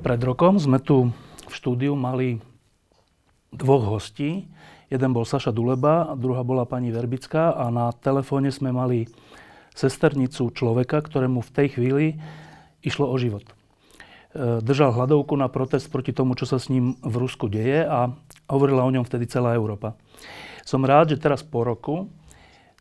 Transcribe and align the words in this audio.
Pred 0.00 0.18
rokom 0.24 0.56
sme 0.56 0.80
tu 0.80 1.12
v 1.46 1.52
štúdiu 1.52 1.92
mali 1.92 2.40
dvoch 3.52 3.84
hostí. 3.96 4.48
Jeden 4.88 5.12
bol 5.12 5.28
Saša 5.28 5.52
Duleba 5.52 6.16
druhá 6.16 6.40
bola 6.40 6.64
pani 6.64 6.88
Verbická 6.90 7.52
a 7.52 7.68
na 7.68 7.92
telefóne 7.92 8.48
sme 8.50 8.72
mali 8.72 9.06
sesternicu 9.76 10.50
človeka, 10.50 11.04
ktorému 11.04 11.44
v 11.44 11.54
tej 11.54 11.68
chvíli 11.76 12.06
išlo 12.82 13.06
o 13.06 13.16
život. 13.20 13.44
E, 13.46 14.58
držal 14.64 14.96
hladovku 14.96 15.36
na 15.38 15.46
protest 15.46 15.92
proti 15.92 16.10
tomu, 16.10 16.34
čo 16.34 16.48
sa 16.48 16.58
s 16.58 16.72
ním 16.72 16.98
v 17.04 17.14
Rusku 17.20 17.46
deje 17.46 17.86
a 17.86 18.10
hovorila 18.50 18.82
o 18.82 18.90
ňom 18.90 19.06
vtedy 19.06 19.30
celá 19.30 19.54
Európa. 19.54 19.94
Som 20.66 20.82
rád, 20.82 21.14
že 21.14 21.22
teraz 21.22 21.44
po 21.46 21.62
roku 21.62 22.10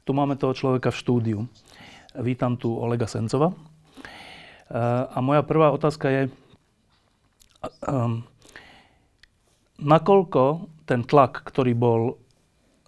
tu 0.07 0.15
máme 0.15 0.33
toho 0.39 0.55
človeka 0.55 0.89
v 0.89 0.97
štúdiu. 0.97 1.39
Vítam 2.17 2.57
tu 2.57 2.73
Olega 2.73 3.05
Sencova. 3.05 3.53
E, 3.53 3.55
a 5.03 5.19
moja 5.21 5.45
prvá 5.45 5.69
otázka 5.69 6.09
je, 6.09 6.21
um, 7.88 8.24
nakoľko 9.80 10.42
ten 10.84 11.04
tlak, 11.04 11.44
ktorý 11.44 11.72
bol 11.72 12.02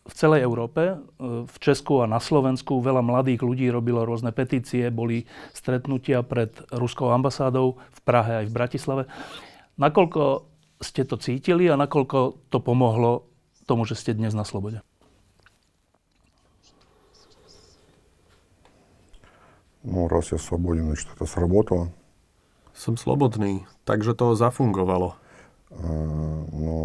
v 0.07 0.13
celej 0.15 0.47
Európe, 0.47 0.97
uh, 0.97 1.45
v 1.47 1.57
Česku 1.59 2.05
a 2.05 2.11
na 2.11 2.23
Slovensku, 2.23 2.79
veľa 2.79 3.03
mladých 3.03 3.43
ľudí 3.43 3.67
robilo 3.73 4.07
rôzne 4.07 4.31
petície, 4.31 4.89
boli 4.93 5.27
stretnutia 5.57 6.23
pred 6.23 6.55
ruskou 6.71 7.11
ambasádou 7.11 7.81
v 7.81 8.01
Prahe 8.07 8.45
aj 8.45 8.47
v 8.47 8.57
Bratislave. 8.57 9.03
Nakoľko 9.77 10.47
ste 10.81 11.09
to 11.09 11.17
cítili 11.17 11.69
a 11.73 11.77
nakoľko 11.77 12.49
to 12.53 12.59
pomohlo 12.61 13.29
tomu, 13.67 13.85
že 13.89 13.99
ste 13.99 14.15
dnes 14.15 14.37
na 14.37 14.45
slobode? 14.45 14.81
Ну, 19.87 20.09
раз 20.09 20.33
я 20.33 20.39
свободен, 20.39 20.87
значит, 20.87 21.09
это 21.15 21.27
сработало. 21.27 21.93
Som 22.81 23.01
slobodný, 23.01 23.65
takže 23.89 24.13
to 24.13 24.37
zafungovalo. 24.37 25.17
Но 25.67 26.77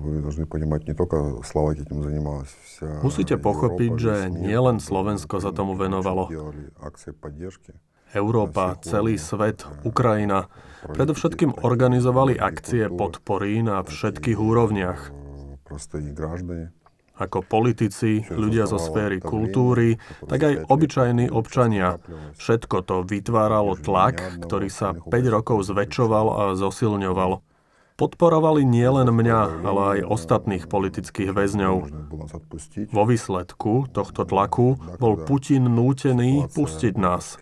вы 0.00 0.22
должны 0.22 0.46
понимать, 0.46 0.88
не 0.88 0.94
только 0.94 1.42
Словакия 1.44 1.84
этим 1.84 2.02
занималась. 2.02 2.48
Вся 2.64 3.00
Musíte 3.04 3.36
pochopiť, 3.36 3.92
že 4.00 4.14
nielen 4.32 4.80
Slovensko 4.80 5.44
sa 5.44 5.52
tomu 5.52 5.76
venovalo. 5.76 6.32
Európa, 8.10 8.74
celý 8.82 9.20
svet, 9.20 9.68
Ukrajina. 9.86 10.50
Predovšetkým 10.82 11.62
organizovali 11.62 12.40
akcie 12.40 12.88
podpory 12.88 13.60
na 13.60 13.84
všetkých 13.84 14.38
úrovniach. 14.40 15.12
Простые 15.68 16.10
граждане 16.10 16.74
ako 17.15 17.43
politici, 17.47 18.23
ľudia 18.27 18.67
zo 18.67 18.75
sféry 18.75 19.23
kultúry, 19.23 19.95
tak 20.27 20.39
aj 20.43 20.53
obyčajní 20.67 21.31
občania. 21.31 21.99
Všetko 22.35 22.83
to 22.83 22.95
vytváralo 23.07 23.79
tlak, 23.79 24.43
ktorý 24.43 24.67
sa 24.67 24.91
5 24.95 25.35
rokov 25.35 25.63
zväčšoval 25.67 26.27
a 26.31 26.43
zosilňoval. 26.59 27.43
Podporovali 27.95 28.67
nielen 28.67 29.07
mňa, 29.07 29.63
ale 29.63 29.81
aj 29.95 29.99
ostatných 30.11 30.67
politických 30.67 31.31
väzňov. 31.31 31.75
Vo 32.91 33.03
výsledku 33.07 33.87
tohto 33.87 34.27
tlaku 34.27 34.75
bol 34.99 35.15
Putin 35.23 35.71
nútený 35.71 36.51
pustiť 36.51 36.91
nás. 36.99 37.39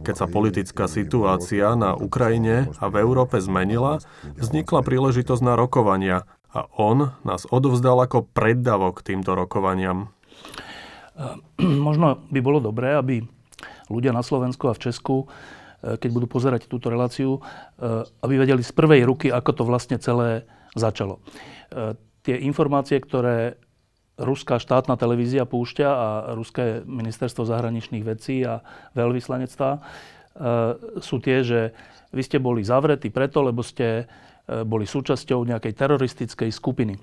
Keď 0.00 0.14
sa 0.16 0.24
politická 0.24 0.88
situácia 0.88 1.76
na 1.76 1.92
Ukrajine 1.92 2.72
a 2.80 2.88
v 2.88 3.04
Európe 3.04 3.36
zmenila, 3.36 4.00
vznikla 4.40 4.80
príležitosť 4.80 5.42
na 5.44 5.60
rokovania 5.60 6.24
a 6.52 6.68
on 6.76 7.16
nás 7.24 7.48
odovzdal 7.48 8.04
ako 8.04 8.28
preddavok 8.28 9.00
týmto 9.00 9.32
rokovaniam. 9.32 10.12
Možno 11.88 12.20
by 12.28 12.40
bolo 12.44 12.60
dobré, 12.60 12.96
aby 12.96 13.24
ľudia 13.88 14.12
na 14.12 14.24
Slovensku 14.24 14.68
a 14.68 14.76
v 14.76 14.82
Česku, 14.88 15.16
e, 15.24 15.96
keď 15.96 16.10
budú 16.12 16.26
pozerať 16.28 16.68
túto 16.68 16.92
reláciu, 16.92 17.40
e, 17.40 17.40
aby 18.24 18.34
vedeli 18.36 18.60
z 18.60 18.72
prvej 18.72 19.04
ruky, 19.08 19.28
ako 19.32 19.50
to 19.52 19.62
vlastne 19.64 19.96
celé 19.96 20.44
začalo. 20.76 21.20
E, 21.72 21.96
tie 22.24 22.36
informácie, 22.44 23.00
ktoré 23.00 23.56
ruská 24.20 24.60
štátna 24.60 25.00
televízia 25.00 25.48
púšťa 25.48 25.88
a 25.88 26.08
ruské 26.36 26.84
ministerstvo 26.84 27.48
zahraničných 27.48 28.04
vecí 28.04 28.44
a 28.44 28.60
veľvyslanectva 28.92 29.70
sú 31.00 31.16
tie, 31.20 31.44
že 31.44 31.72
vy 32.12 32.22
ste 32.24 32.38
boli 32.40 32.60
zavretí 32.64 33.08
preto, 33.08 33.40
lebo 33.40 33.64
ste 33.64 34.06
E, 34.52 34.64
boli 34.68 34.84
súčasťou 34.84 35.48
nejakej 35.48 35.72
teroristickej 35.72 36.50
skupiny. 36.52 37.00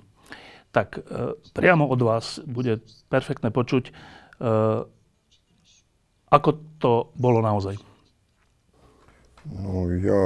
Tak 0.70 0.88
e, 0.98 1.34
priamo 1.50 1.90
od 1.90 2.00
vás 2.00 2.38
bude 2.46 2.78
perfektné 3.10 3.50
počuť, 3.50 3.90
e, 3.90 3.92
ako 6.30 6.50
to 6.78 6.92
bolo 7.18 7.42
naozaj. 7.42 7.74
No, 9.50 9.88
ja 9.98 10.22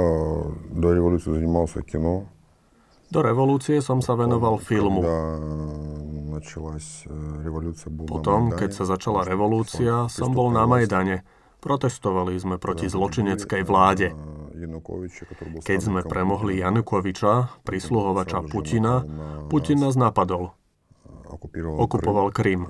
do 0.69 0.87
revolúcie 0.91 1.33
zajímal 1.33 1.65
sa 1.65 1.81
kino. 1.81 2.29
Do 3.09 3.23
revolúcie 3.23 3.79
som 3.79 4.03
sa 4.03 4.13
venoval 4.13 4.59
filmu. 4.59 5.01
Potom, 8.05 8.51
keď 8.51 8.69
sa 8.75 8.83
začala 8.83 9.23
revolúcia, 9.23 10.11
som 10.11 10.35
bol 10.35 10.51
na 10.51 10.67
Majdane. 10.67 11.23
Protestovali 11.63 12.35
sme 12.37 12.59
proti 12.59 12.91
zločineckej 12.91 13.61
vláde. 13.63 14.11
Keď 15.65 15.79
sme 15.83 16.01
premohli 16.07 16.63
Janukoviča, 16.63 17.61
prisluhovača 17.67 18.47
Putina, 18.47 19.03
Putin 19.51 19.83
nás 19.83 19.99
napadol. 19.99 20.55
Okupoval 21.27 22.31
Krym. 22.31 22.69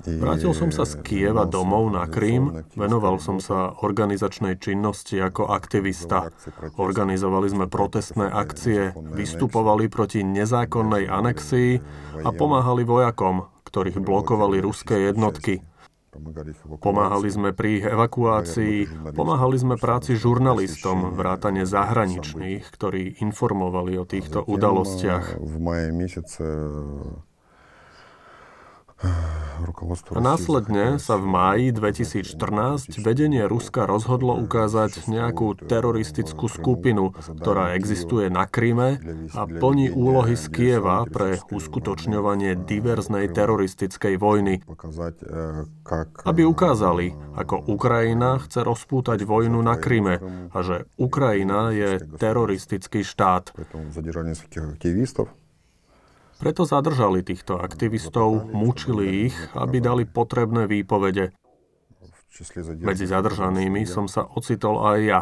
Vrátil 0.00 0.56
som 0.56 0.72
sa 0.72 0.88
z 0.88 0.96
Kieva 1.04 1.44
domov 1.44 1.92
na 1.92 2.08
Krím, 2.08 2.64
venoval 2.72 3.20
som 3.20 3.36
sa 3.36 3.76
organizačnej 3.84 4.56
činnosti 4.56 5.20
ako 5.20 5.52
aktivista. 5.52 6.32
Organizovali 6.80 7.52
sme 7.52 7.66
protestné 7.68 8.30
akcie, 8.32 8.96
vystupovali 8.96 9.92
proti 9.92 10.24
nezákonnej 10.24 11.04
anexii 11.04 11.82
a 12.24 12.28
pomáhali 12.32 12.86
vojakom, 12.86 13.44
ktorých 13.68 14.00
blokovali 14.00 14.64
ruské 14.64 15.12
jednotky. 15.12 15.60
Pomáhali 16.80 17.28
sme 17.32 17.50
pri 17.56 17.80
evakuácii, 17.80 19.08
pomáhali 19.16 19.56
sme 19.56 19.74
práci 19.80 20.14
žurnalistom, 20.14 21.16
vrátane 21.16 21.64
zahraničných, 21.64 22.64
ktorí 22.68 23.20
informovali 23.24 23.96
o 23.96 24.04
týchto 24.04 24.44
udalostiach. 24.44 25.40
V 25.40 25.54
maji 25.56 25.88
mesiace 25.96 26.44
a 30.10 30.18
následne 30.18 30.96
sa 30.96 31.20
v 31.20 31.26
máji 31.28 31.66
2014 31.76 33.00
vedenie 33.00 33.44
Ruska 33.44 33.84
rozhodlo 33.84 34.36
ukázať 34.40 35.06
nejakú 35.06 35.54
teroristickú 35.56 36.48
skupinu, 36.48 37.12
ktorá 37.14 37.76
existuje 37.76 38.32
na 38.32 38.48
Kryme 38.48 39.00
a 39.36 39.42
plní 39.46 39.92
úlohy 39.92 40.34
z 40.36 40.46
Kieva 40.48 41.04
pre 41.08 41.40
uskutočňovanie 41.52 42.64
diverznej 42.64 43.28
teroristickej 43.30 44.14
vojny. 44.16 44.64
Aby 46.24 46.42
ukázali, 46.44 47.12
ako 47.36 47.68
Ukrajina 47.68 48.40
chce 48.40 48.64
rozpútať 48.64 49.24
vojnu 49.24 49.60
na 49.60 49.76
Kryme 49.76 50.48
a 50.50 50.58
že 50.64 50.88
Ukrajina 50.96 51.72
je 51.72 52.00
teroristický 52.16 53.04
štát. 53.04 53.52
Preto 56.40 56.64
zadržali 56.64 57.20
týchto 57.20 57.60
aktivistov, 57.60 58.48
mučili 58.48 59.28
ich, 59.28 59.36
aby 59.52 59.76
dali 59.84 60.08
potrebné 60.08 60.64
výpovede. 60.64 61.36
Medzi 62.80 63.04
zadržanými 63.04 63.84
som 63.84 64.08
sa 64.08 64.24
ocitol 64.24 64.80
aj 64.80 64.98
ja, 65.04 65.20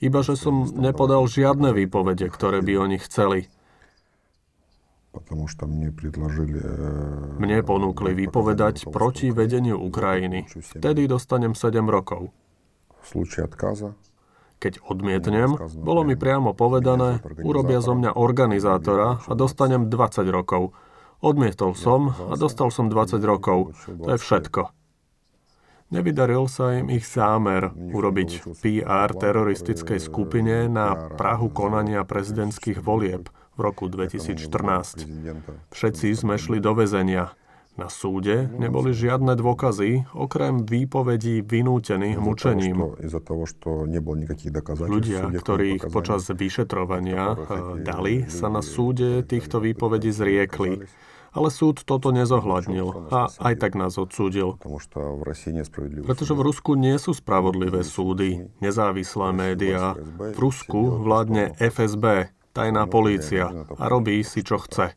iba 0.00 0.24
že 0.24 0.40
som 0.40 0.64
nepodal 0.72 1.28
žiadne 1.28 1.76
výpovede, 1.76 2.32
ktoré 2.32 2.64
by 2.64 2.80
oni 2.80 2.96
chceli. 3.04 3.52
Mne 7.38 7.58
ponúkli 7.62 8.10
vypovedať 8.26 8.90
proti 8.90 9.30
vedeniu 9.30 9.78
Ukrajiny. 9.78 10.48
Vtedy 10.48 11.06
dostanem 11.06 11.54
7 11.54 11.84
rokov. 11.86 12.32
Keď 14.62 14.80
odmietnem, 14.86 15.56
bolo 15.82 16.02
mi 16.06 16.16
priamo 16.16 16.56
povedané, 16.56 17.20
urobia 17.44 17.84
zo 17.84 17.92
mňa 17.92 18.16
organizátora 18.16 19.20
a 19.24 19.32
dostanem 19.36 19.92
20 19.92 20.24
rokov. 20.30 20.72
Odmietol 21.24 21.72
som 21.76 22.12
a 22.12 22.34
dostal 22.36 22.68
som 22.68 22.88
20 22.88 23.20
rokov. 23.24 23.72
To 23.86 24.10
je 24.12 24.18
všetko. 24.20 24.72
Nevydaril 25.92 26.48
sa 26.48 26.74
im 26.74 26.88
ich 26.90 27.04
zámer 27.04 27.70
urobiť 27.70 28.58
PR 28.64 29.12
teroristickej 29.12 30.00
skupine 30.00 30.66
na 30.66 30.96
Prahu 31.12 31.52
konania 31.52 32.02
prezidentských 32.02 32.80
volieb 32.80 33.28
v 33.54 33.58
roku 33.60 33.86
2014. 33.86 35.06
Všetci 35.70 36.06
sme 36.16 36.34
šli 36.34 36.58
do 36.58 36.74
väzenia. 36.74 37.36
Na 37.74 37.90
súde 37.90 38.46
neboli 38.54 38.94
žiadne 38.94 39.34
dôkazy, 39.34 40.06
okrem 40.14 40.62
výpovedí 40.62 41.42
vynútených 41.42 42.22
mučením. 42.22 42.94
Ľudia, 44.78 45.20
ktorých 45.34 45.82
počas 45.90 46.22
vyšetrovania 46.30 47.34
eh, 47.34 47.38
dali, 47.82 48.14
sa 48.30 48.46
na 48.46 48.62
súde 48.62 49.26
týchto 49.26 49.58
výpovedí 49.58 50.14
zriekli. 50.14 50.86
Ale 51.34 51.50
súd 51.50 51.82
toto 51.82 52.14
nezohľadnil 52.14 53.10
a 53.10 53.26
aj 53.26 53.54
tak 53.58 53.74
nás 53.74 53.98
odsúdil. 53.98 54.54
Pretože 56.06 56.30
v 56.30 56.40
Rusku 56.46 56.78
nie 56.78 56.94
sú 56.94 57.10
spravodlivé 57.10 57.82
súdy, 57.82 58.54
nezávislé 58.62 59.34
médiá. 59.34 59.98
V 60.14 60.38
Rusku 60.38 61.02
vládne 61.02 61.58
FSB, 61.58 62.30
tajná 62.54 62.86
polícia 62.86 63.50
a 63.50 63.84
robí 63.90 64.22
si, 64.22 64.46
čo 64.46 64.62
chce. 64.62 64.94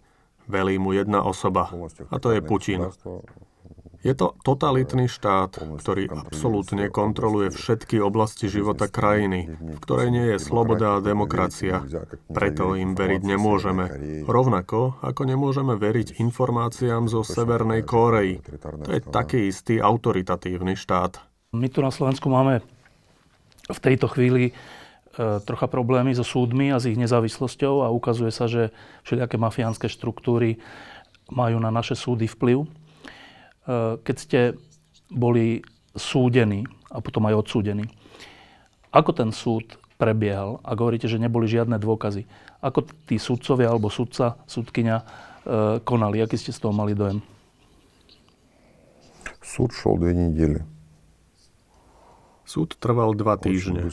Velí 0.48 0.80
mu 0.80 0.96
jedna 0.96 1.24
osoba 1.24 1.70
a 2.12 2.16
to 2.20 2.32
je 2.32 2.40
Putin. 2.42 2.88
Je 4.06 4.14
to 4.14 4.38
totalitný 4.46 5.10
štát, 5.10 5.58
ktorý 5.58 6.08
absolútne 6.08 6.88
kontroluje 6.88 7.50
všetky 7.50 7.98
oblasti 7.98 8.46
života 8.48 8.86
krajiny, 8.86 9.52
v 9.52 9.80
ktorej 9.82 10.10
nie 10.14 10.26
je 10.32 10.40
sloboda 10.40 11.02
a 11.02 11.04
demokracia. 11.04 11.82
Preto 12.30 12.78
im 12.78 12.94
veriť 12.94 13.22
nemôžeme. 13.26 13.86
Rovnako 14.24 15.02
ako 15.02 15.22
nemôžeme 15.26 15.76
veriť 15.76 16.22
informáciám 16.22 17.10
zo 17.10 17.26
Severnej 17.26 17.84
Kórei. 17.84 18.40
To 18.86 18.92
je 18.94 19.02
taký 19.02 19.50
istý 19.50 19.82
autoritatívny 19.82 20.78
štát. 20.78 21.20
My 21.52 21.68
tu 21.68 21.82
na 21.82 21.90
Slovensku 21.90 22.30
máme 22.30 22.62
v 23.68 23.80
tejto 23.82 24.08
chvíli 24.08 24.54
trocha 25.18 25.66
problémy 25.66 26.14
so 26.14 26.22
súdmi 26.22 26.70
a 26.70 26.78
s 26.78 26.86
ich 26.86 26.98
nezávislosťou 26.98 27.82
a 27.82 27.94
ukazuje 27.94 28.30
sa, 28.30 28.46
že 28.46 28.70
všelijaké 29.02 29.42
mafiánske 29.42 29.90
štruktúry 29.90 30.62
majú 31.34 31.58
na 31.58 31.74
naše 31.74 31.98
súdy 31.98 32.30
vplyv. 32.30 32.64
E, 32.64 32.68
keď 34.06 34.16
ste 34.16 34.40
boli 35.10 35.66
súdení 35.98 36.70
a 36.94 37.02
potom 37.02 37.26
aj 37.26 37.42
odsúdení, 37.42 37.90
ako 38.94 39.12
ten 39.12 39.30
súd 39.34 39.82
prebiehal? 39.98 40.62
A 40.62 40.78
hovoríte, 40.78 41.10
že 41.10 41.20
neboli 41.20 41.50
žiadne 41.50 41.76
dôkazy. 41.82 42.30
Ako 42.62 42.86
tí 43.10 43.18
súdcovia 43.18 43.74
alebo 43.74 43.90
súdca, 43.90 44.38
súdkynia 44.46 45.02
e, 45.02 45.06
konali? 45.82 46.22
Aký 46.22 46.38
ste 46.38 46.54
z 46.54 46.62
toho 46.62 46.74
mali 46.74 46.94
dojem? 46.94 47.20
Súd 49.42 49.74
šol 49.74 49.98
dve 49.98 50.14
nedele. 50.14 50.77
Súd 52.48 52.80
trval 52.80 53.12
dva 53.20 53.36
týždne. 53.36 53.92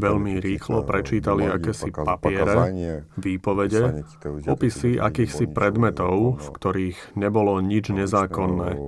Veľmi 0.00 0.40
rýchlo 0.40 0.80
prečítali 0.80 1.44
akési 1.44 1.92
papiere, 1.92 2.72
výpovede, 3.20 4.00
opisy 4.48 4.96
akýchsi 4.96 5.44
predmetov, 5.52 6.40
v 6.40 6.48
ktorých 6.56 7.20
nebolo 7.20 7.60
nič 7.60 7.92
nezákonné. 7.92 8.80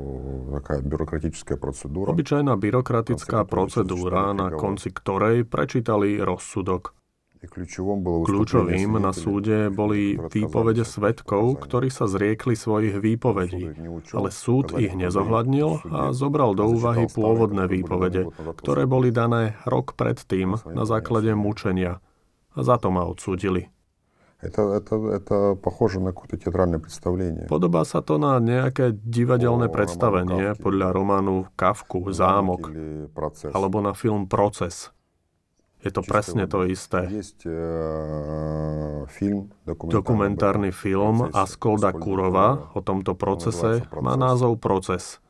Obyčajná 1.93 2.55
byrokratická 2.57 3.45
procedúra, 3.45 4.33
na 4.33 4.49
konci 4.57 4.89
ktorej 4.89 5.45
prečítali 5.45 6.17
rozsudok. 6.25 7.04
Kľúčovým 7.51 8.97
na 9.01 9.13
súde 9.13 9.69
boli 9.69 10.17
výpovede 10.17 10.87
svetkov, 10.87 11.61
ktorí 11.65 11.91
sa 11.91 12.07
zriekli 12.07 12.55
svojich 12.55 13.01
výpovedí, 13.03 13.75
ale 14.15 14.29
súd 14.31 14.79
ich 14.79 14.95
nezohľadnil 14.95 15.91
a 15.91 16.01
zobral 16.15 16.55
do 16.55 16.71
úvahy 16.71 17.11
pôvodné 17.11 17.67
výpovede, 17.67 18.31
ktoré 18.61 18.87
boli 18.87 19.11
dané 19.11 19.59
rok 19.67 19.99
predtým 19.99 20.57
na 20.71 20.85
základe 20.87 21.35
mučenia. 21.35 21.99
A 22.55 22.63
za 22.63 22.79
to 22.79 22.95
ma 22.95 23.03
odsúdili. 23.03 23.75
Podobá 27.49 27.83
sa 27.89 28.01
to 28.05 28.15
na 28.21 28.33
nejaké 28.39 28.93
divadelné 28.95 29.67
predstavenie 29.73 30.55
podľa 30.61 30.89
románu 30.93 31.49
Kafku 31.59 32.07
Zámok. 32.13 32.71
alebo 33.57 33.83
na 33.83 33.97
film 33.97 34.29
Proces. 34.29 34.94
Je 35.85 35.93
to 35.93 36.01
presne 36.01 36.49
to 36.49 36.65
isté. 36.65 37.05
Dokumentárny 39.85 40.73
film 40.73 41.29
Askolda 41.29 41.93
Kurova. 41.93 42.73
O 42.73 42.81
tomto 42.81 43.13
procese. 43.13 43.85
má 44.01 44.17
názov 44.17 44.57
Proces. 44.57 45.21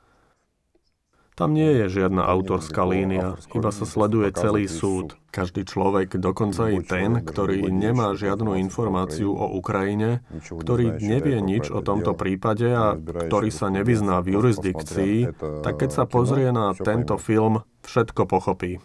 Tam 1.35 1.51
nie 1.51 1.83
je 1.83 1.99
žiadna 1.99 2.31
autorská 2.31 2.87
línia, 2.87 3.35
iba 3.59 3.75
sa 3.75 3.83
sleduje 3.83 4.31
celý 4.31 4.71
súd. 4.71 5.19
Každý 5.35 5.67
človek, 5.67 6.15
dokonca 6.15 6.71
i 6.71 6.79
ten, 6.79 7.27
ktorý 7.27 7.75
nemá 7.75 8.15
žiadnu 8.15 8.55
informáciu 8.63 9.35
o 9.35 9.51
Ukrajine, 9.59 10.23
ktorý 10.39 10.95
nevie 11.03 11.43
nič 11.43 11.75
o 11.75 11.83
tomto 11.83 12.15
prípade 12.15 12.71
a 12.71 12.95
ktorý 12.95 13.51
sa 13.51 13.67
nevyzná 13.67 14.23
v 14.23 14.39
jurisdikcii, 14.39 15.35
tak 15.67 15.83
keď 15.83 15.91
sa 15.91 16.05
pozrie 16.07 16.55
na 16.55 16.71
tento 16.71 17.19
film, 17.19 17.67
všetko 17.83 18.31
pochopí. 18.31 18.79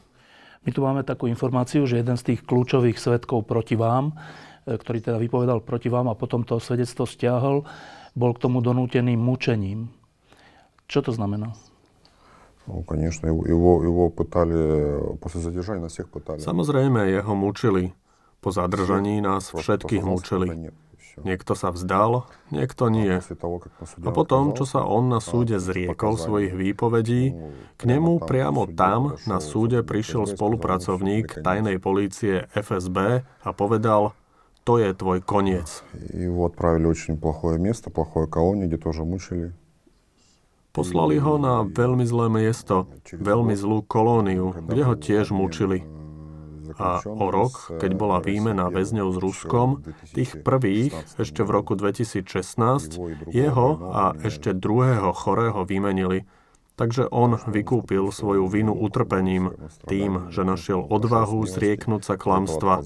My 0.65 0.71
tu 0.73 0.81
máme 0.81 1.05
takú 1.05 1.29
informáciu, 1.29 1.85
že 1.85 2.01
jeden 2.01 2.17
z 2.17 2.35
tých 2.35 2.41
kľúčových 2.49 2.97
svetkov 2.97 3.45
proti 3.45 3.77
vám, 3.77 4.17
e, 4.65 4.75
ktorý 4.81 4.99
teda 5.05 5.19
vypovedal 5.21 5.61
proti 5.61 5.93
vám 5.93 6.09
a 6.09 6.17
potom 6.17 6.41
to 6.43 6.57
svedectvo 6.57 7.05
stiahol, 7.05 7.69
bol 8.17 8.31
k 8.33 8.43
tomu 8.49 8.65
donútený 8.65 9.19
mučením. 9.19 9.93
Čo 10.89 11.05
to 11.05 11.13
znamená? 11.13 11.53
No, 12.65 12.81
конечно, 12.81 13.29
его, 13.29 13.45
его, 13.45 13.73
его 13.85 14.05
pýtali, 14.09 14.57
после 15.21 15.41
задержания 15.45 15.85
нас 15.85 15.93
всех 15.93 16.09
pýtali. 16.09 16.41
Samozrejme, 16.41 17.13
jeho 17.13 17.35
mučili. 17.37 17.93
Po 18.41 18.53
zadržaní 18.53 19.25
nás 19.25 19.53
všetkých 19.53 20.05
mučili. 20.05 20.69
Niekto 21.24 21.54
sa 21.56 21.70
vzdal, 21.74 22.28
niekto 22.52 22.88
nie. 22.88 23.12
A 24.04 24.10
potom, 24.12 24.56
čo 24.56 24.64
sa 24.64 24.88
on 24.88 25.12
na 25.12 25.20
súde 25.20 25.60
zriekol 25.60 26.16
svojich 26.16 26.56
výpovedí, 26.56 27.36
k 27.76 27.82
nemu 27.84 28.24
priamo 28.24 28.70
tam 28.72 29.20
na 29.28 29.44
súde 29.44 29.84
prišiel 29.84 30.28
spolupracovník 30.28 31.44
tajnej 31.44 31.78
polície 31.84 32.48
FSB 32.56 33.24
a 33.24 33.50
povedal, 33.52 34.16
to 34.64 34.78
je 34.78 34.94
tvoj 34.94 35.26
koniec. 35.26 35.82
Poslali 40.70 41.18
ho 41.18 41.42
na 41.42 41.66
veľmi 41.66 42.06
zlé 42.06 42.30
miesto, 42.30 42.86
veľmi 43.10 43.58
zlú 43.58 43.82
kolóniu, 43.82 44.54
kde 44.54 44.82
ho 44.86 44.94
tiež 44.94 45.34
mučili 45.34 45.82
a 46.78 47.02
o 47.06 47.28
rok, 47.34 47.74
keď 47.82 47.92
bola 47.98 48.18
výmena 48.22 48.70
väzňov 48.70 49.10
s 49.16 49.18
Ruskom, 49.18 49.70
tých 50.14 50.44
prvých 50.44 50.94
ešte 51.18 51.42
v 51.42 51.50
roku 51.50 51.74
2016, 51.74 53.00
jeho 53.32 53.68
a 53.90 54.14
ešte 54.22 54.54
druhého 54.54 55.10
chorého 55.16 55.66
vymenili. 55.66 56.30
Takže 56.80 57.12
on 57.12 57.36
vykúpil 57.36 58.08
svoju 58.08 58.48
vinu 58.48 58.72
utrpením 58.72 59.52
tým, 59.84 60.32
že 60.32 60.48
našiel 60.48 60.80
odvahu 60.80 61.44
zrieknúť 61.44 62.08
sa 62.08 62.16
klamstva. 62.16 62.80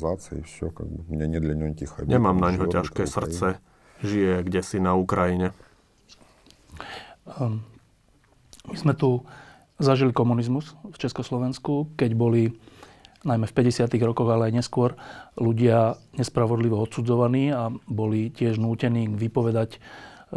Nemám 2.01 2.37
na 2.41 2.49
ňo 2.57 2.65
ťažké 2.73 3.05
srdce. 3.05 3.61
Žije 4.01 4.43
kde 4.43 4.61
si 4.65 4.81
na 4.81 4.97
Ukrajine. 4.97 5.53
Ehm, 7.23 7.63
my 8.67 8.75
sme 8.75 8.93
tu 8.97 9.23
zažili 9.79 10.11
komunizmus 10.15 10.75
v 10.83 10.97
Československu, 10.97 11.93
keď 11.95 12.11
boli 12.17 12.55
najmä 13.26 13.46
v 13.50 13.56
50. 13.56 13.90
rokoch, 14.06 14.30
ale 14.30 14.50
aj 14.50 14.62
neskôr, 14.62 14.94
ľudia 15.34 15.98
nespravodlivo 16.14 16.78
odsudzovaní 16.78 17.50
a 17.50 17.75
boli 17.90 18.30
tiež 18.30 18.62
nútení 18.62 19.10
vypovedať 19.10 19.76
e, 19.76 19.78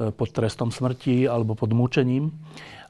pod 0.09 0.29
trestom 0.33 0.73
smrti 0.73 1.29
alebo 1.29 1.53
pod 1.53 1.71
mučením. 1.71 2.33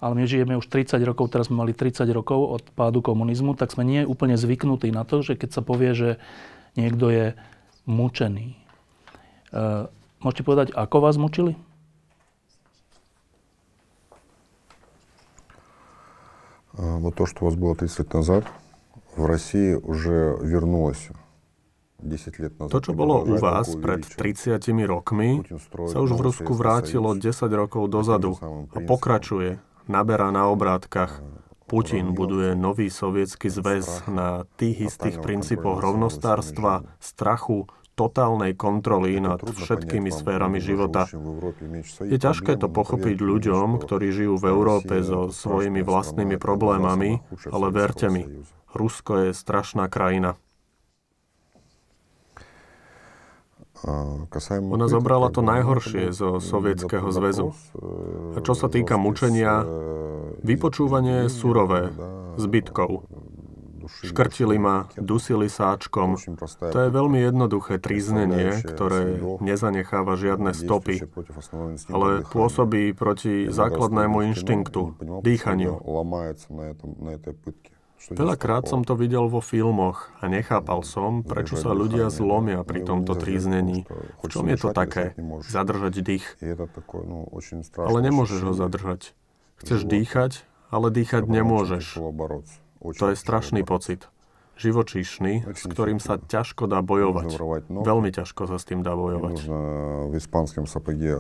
Ale 0.02 0.18
my 0.18 0.26
žijeme 0.26 0.58
už 0.58 0.66
30 0.72 0.98
rokov, 1.06 1.30
teraz 1.30 1.52
sme 1.52 1.62
mali 1.62 1.76
30 1.76 2.08
rokov 2.10 2.40
od 2.40 2.64
pádu 2.74 3.04
komunizmu, 3.04 3.54
tak 3.54 3.70
sme 3.70 3.86
nie 3.86 4.02
úplne 4.08 4.40
zvyknutí 4.40 4.90
na 4.90 5.04
to, 5.04 5.22
že 5.22 5.38
keď 5.38 5.50
sa 5.54 5.62
povie, 5.62 5.92
že 5.94 6.10
niekto 6.80 7.12
je 7.12 7.26
mučený. 7.86 8.56
E, 8.56 8.56
môžete 10.24 10.44
povedať, 10.48 10.68
ako 10.72 10.98
vás 11.04 11.20
mučili? 11.20 11.60
Вот 16.72 17.20
то, 17.20 17.28
что 17.28 17.44
у 17.44 17.52
вас 17.52 17.60
было 17.60 17.76
30 17.76 18.00
лет 18.00 18.14
назад, 18.14 18.44
v 19.18 19.24
Россii 19.26 19.76
už 19.76 20.00
вернулось 20.42 21.12
to, 22.02 22.80
čo 22.82 22.98
bolo 22.98 23.22
u 23.22 23.38
vás 23.38 23.78
pred 23.78 24.02
30 24.02 24.58
rokmi, 24.90 25.46
sa 25.86 26.02
už 26.02 26.18
v 26.18 26.22
Rusku 26.34 26.52
vrátilo 26.58 27.14
10 27.14 27.30
rokov 27.54 27.86
dozadu 27.94 28.42
a 28.74 28.80
pokračuje, 28.82 29.62
naberá 29.86 30.34
na 30.34 30.50
obrátkach. 30.50 31.22
Putin 31.70 32.12
buduje 32.12 32.52
nový 32.58 32.92
sovietský 32.92 33.48
zväz 33.48 34.04
na 34.12 34.44
tých 34.60 34.92
istých 34.92 35.24
princípoch 35.24 35.80
rovnostárstva, 35.80 36.84
strachu, 37.00 37.70
totálnej 37.97 38.53
kontroly 38.53 39.17
nad 39.19 39.41
všetkými 39.41 40.13
sférami 40.13 40.61
života. 40.61 41.09
Je 42.05 42.21
ťažké 42.21 42.61
to 42.61 42.69
pochopiť 42.69 43.17
ľuďom, 43.25 43.81
ktorí 43.81 44.13
žijú 44.13 44.37
v 44.37 44.53
Európe 44.53 45.01
so 45.01 45.33
svojimi 45.33 45.81
vlastnými 45.81 46.37
problémami, 46.37 47.25
ale 47.49 47.67
verte 47.73 48.13
mi, 48.13 48.29
Rusko 48.77 49.27
je 49.27 49.31
strašná 49.33 49.89
krajina. 49.89 50.37
Ona 53.85 54.89
zobrala 54.89 55.29
to 55.29 55.45
najhoršie 55.45 56.11
zo 56.13 56.41
Sovietskeho 56.41 57.09
zväzu. 57.13 57.53
A 58.35 58.39
čo 58.41 58.53
sa 58.57 58.73
týka 58.73 58.97
mučenia, 58.97 59.63
vypočúvanie 60.45 61.29
je 61.29 61.33
surové, 61.33 61.93
zbytkov. 62.37 63.05
Škrtili 63.87 64.59
ma, 64.59 64.91
dusili 64.99 65.47
sáčkom. 65.47 66.19
To 66.75 66.79
je 66.79 66.91
veľmi 66.91 67.19
jednoduché 67.23 67.79
tríznenie, 67.79 68.63
ktoré 68.63 69.19
nezanecháva 69.41 70.19
žiadne 70.19 70.53
stopy, 70.53 71.03
ale 71.91 72.27
pôsobí 72.27 72.93
proti 72.93 73.47
základnému 73.49 74.27
inštinktu, 74.35 74.99
dýchaniu. 75.23 75.81
Veľakrát 78.07 78.69
som 78.69 78.85
to 78.85 78.93
videl 78.93 79.27
vo 79.27 79.41
filmoch 79.41 80.13
a 80.21 80.29
nechápal 80.29 80.85
som, 80.85 81.25
prečo 81.25 81.57
sa 81.57 81.73
ľudia 81.73 82.13
zlomia 82.13 82.61
pri 82.63 82.85
tomto 82.85 83.17
tríznení. 83.17 83.89
V 84.21 84.27
čom 84.29 84.47
je 84.53 84.57
to 84.61 84.71
také? 84.77 85.17
Zadržať 85.43 86.05
dých. 86.05 86.27
Ale 87.75 87.99
nemôžeš 88.05 88.41
ho 88.45 88.53
zadržať. 88.53 89.17
Chceš 89.57 89.89
dýchať, 89.89 90.45
ale 90.69 90.93
dýchať 90.93 91.25
nemôžeš. 91.25 91.97
To 92.81 93.05
je 93.11 93.17
strašný 93.17 93.63
pocit. 93.65 94.09
Živočíšny, 94.57 95.53
s 95.53 95.69
ktorým 95.69 96.01
sa 96.01 96.17
ťažko 96.17 96.65
dá 96.65 96.81
bojovať. 96.81 97.29
Veľmi 97.69 98.09
ťažko 98.09 98.49
sa 98.49 98.57
s 98.57 98.65
tým 98.65 98.81
dá 98.81 98.97
bojovať. 98.97 99.53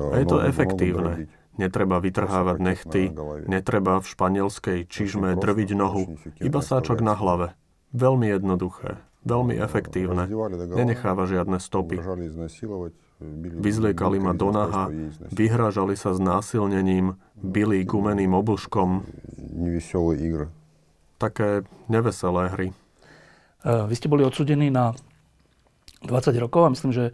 A 0.09 0.17
je 0.17 0.27
to 0.27 0.39
efektívne. 0.41 1.29
Netreba 1.57 2.01
vytrhávať 2.05 2.57
nechty, 2.61 3.03
netreba 3.49 4.01
v 4.01 4.07
španielskej 4.09 4.79
čižme 4.89 5.37
drviť 5.41 5.71
nohu, 5.73 6.21
iba 6.37 6.61
sáčok 6.61 7.01
na 7.01 7.17
hlave. 7.17 7.57
Veľmi 7.97 8.29
jednoduché, 8.29 9.01
veľmi 9.25 9.57
efektívne. 9.57 10.29
Nenecháva 10.77 11.25
žiadne 11.25 11.57
stopy. 11.57 11.97
Vyzliekali 13.41 14.21
ma 14.21 14.37
do 14.37 14.53
naha, 14.53 14.93
vyhrážali 15.33 15.97
sa 15.97 16.13
s 16.13 16.21
násilnením, 16.21 17.17
bili 17.41 17.89
gumeným 17.89 18.37
obuškom 18.37 19.09
Také 21.18 21.64
neveselé 21.86 22.50
hry. 22.50 22.68
Vy 23.62 23.94
ste 23.94 24.10
boli 24.10 24.26
odsudení 24.26 24.74
na 24.74 24.98
20 26.02 26.34
rokov 26.42 26.66
a 26.66 26.74
myslím, 26.74 26.92
že 26.98 27.06
e, 27.10 27.14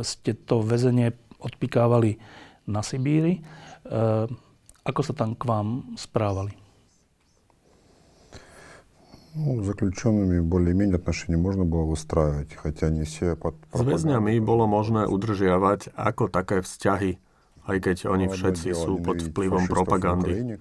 ste 0.00 0.32
to 0.32 0.64
väzenie 0.64 1.12
odpikávali 1.36 2.16
na 2.64 2.80
Sibíri. 2.80 3.44
Eh, 3.86 4.26
ako 4.86 5.00
sa 5.02 5.12
tam 5.14 5.38
k 5.38 5.42
vám 5.46 5.94
správali? 5.98 6.54
Ну, 9.36 9.60
заключенными 9.60 10.40
более-менее 10.40 10.96
отношения 10.96 11.36
можно 11.36 11.68
было 11.68 11.84
выстраивать, 11.84 12.56
хотя 12.56 12.88
не 12.88 13.04
все 13.04 13.36
под... 13.36 13.54
S 13.68 13.84
väzňami 13.84 14.40
bolo 14.40 14.64
možné 14.64 15.04
udržiavať 15.04 15.92
ako 15.92 16.32
také 16.32 16.64
vzťahy, 16.64 17.20
aj 17.67 17.77
keď 17.77 17.97
oni 18.09 18.25
všetci 18.27 18.73
sú 18.73 18.97
pod 19.01 19.21
vplyvom 19.21 19.69
propagandy. 19.69 20.57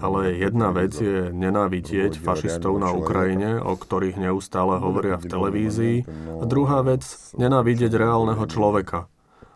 Ale 0.00 0.20
jedna 0.36 0.68
vec 0.70 0.92
je 0.96 1.32
nenávidieť 1.32 2.20
fašistov 2.20 2.76
na 2.76 2.92
Ukrajine, 2.92 3.60
o 3.60 3.72
ktorých 3.76 4.20
neustále 4.20 4.76
hovoria 4.76 5.16
v 5.16 5.28
televízii, 5.28 5.96
a 6.40 6.44
druhá 6.44 6.84
vec 6.84 7.04
nenávidieť 7.36 7.92
reálneho 7.96 8.44
človeka, 8.44 9.08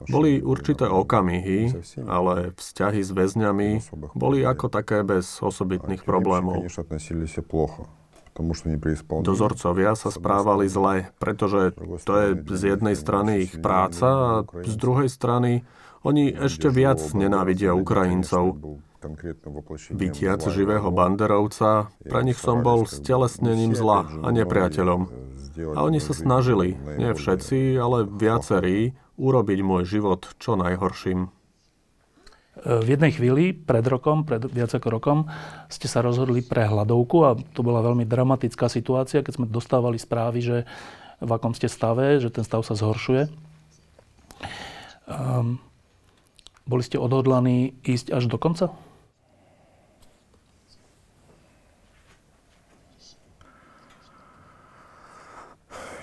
boli 0.08 0.44
určité 0.44 0.84
okamihy, 0.84 1.72
ale 2.04 2.52
vzťahy 2.52 3.00
s 3.00 3.10
väzňami 3.16 3.70
boli 4.12 4.44
ako 4.44 4.68
také 4.68 5.00
bez 5.00 5.40
osobitných 5.40 6.04
problémov. 6.04 6.68
Dozorcovia 9.24 9.96
sa 9.96 10.12
správali 10.12 10.68
zle, 10.68 11.08
pretože 11.16 11.72
to 12.04 12.12
je 12.20 12.28
z 12.44 12.62
jednej 12.76 12.92
strany 12.92 13.48
ich 13.48 13.56
práca 13.56 14.08
a 14.12 14.32
z 14.44 14.76
druhej 14.76 15.08
strany 15.08 15.64
oni 16.06 16.30
ešte 16.30 16.70
viac 16.70 17.02
nenávidia 17.18 17.74
Ukrajincov. 17.74 18.62
Vytiac 19.90 20.42
živého 20.46 20.88
banderovca, 20.94 21.90
pre 22.06 22.20
nich 22.22 22.38
som 22.38 22.62
bol 22.62 22.86
stelesnením 22.86 23.74
zla 23.74 24.06
a 24.22 24.28
nepriateľom. 24.30 25.26
A 25.74 25.78
oni 25.82 25.98
sa 25.98 26.14
snažili, 26.14 26.78
nie 26.98 27.10
všetci, 27.10 27.74
ale 27.78 28.06
viacerí, 28.06 28.94
urobiť 29.16 29.58
môj 29.64 29.82
život 29.88 30.36
čo 30.36 30.54
najhorším. 30.54 31.32
V 32.56 32.88
jednej 32.88 33.12
chvíli, 33.12 33.52
pred 33.52 33.84
rokom, 33.84 34.24
pred 34.24 34.40
viac 34.48 34.72
ako 34.72 34.88
rokom, 34.88 35.18
ste 35.68 35.92
sa 35.92 36.00
rozhodli 36.00 36.40
pre 36.40 36.64
hľadovku 36.64 37.16
a 37.20 37.36
to 37.52 37.60
bola 37.60 37.84
veľmi 37.84 38.08
dramatická 38.08 38.72
situácia, 38.72 39.20
keď 39.20 39.32
sme 39.36 39.46
dostávali 39.46 40.00
správy, 40.00 40.40
že 40.40 40.56
v 41.20 41.30
akom 41.30 41.52
ste 41.52 41.68
stave, 41.68 42.16
že 42.16 42.32
ten 42.32 42.44
stav 42.44 42.64
sa 42.64 42.72
zhoršuje. 42.72 43.28
Um, 45.04 45.60
boli 46.65 46.81
ste 46.85 47.01
odhodlaní 47.01 47.75
ísť 47.83 48.13
až 48.15 48.29
do 48.29 48.37
konca? 48.37 48.71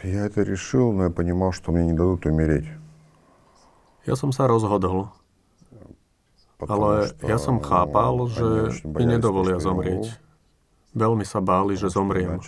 Я 0.04 0.26
это 0.30 0.42
решил, 0.42 0.92
но 0.92 1.04
я 1.04 1.10
понимал, 1.10 1.52
что 1.52 1.72
мне 1.72 1.86
не 1.86 1.92
дадут 1.92 2.24
умереть. 2.26 2.70
Ja 4.06 4.16
som 4.16 4.32
sa 4.32 4.46
rozhodol. 4.46 5.12
Ale 6.58 7.12
ja 7.22 7.38
som 7.38 7.60
chápal, 7.62 8.26
že 8.30 8.82
mi 8.82 9.04
nedovolia 9.06 9.60
zomrieť. 9.62 10.18
Veľmi 10.96 11.22
sa 11.22 11.38
báli, 11.38 11.76
že 11.76 11.92
zomriem. 11.92 12.40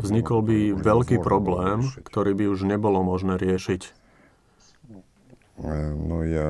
Vznikol 0.00 0.40
by 0.42 0.58
veľký 0.74 1.22
problém, 1.22 1.86
ktorý 2.02 2.32
by 2.34 2.44
už 2.50 2.66
nebolo 2.66 3.04
možné 3.04 3.38
riešiť. 3.38 3.99
No 5.96 6.20
ja 6.20 6.48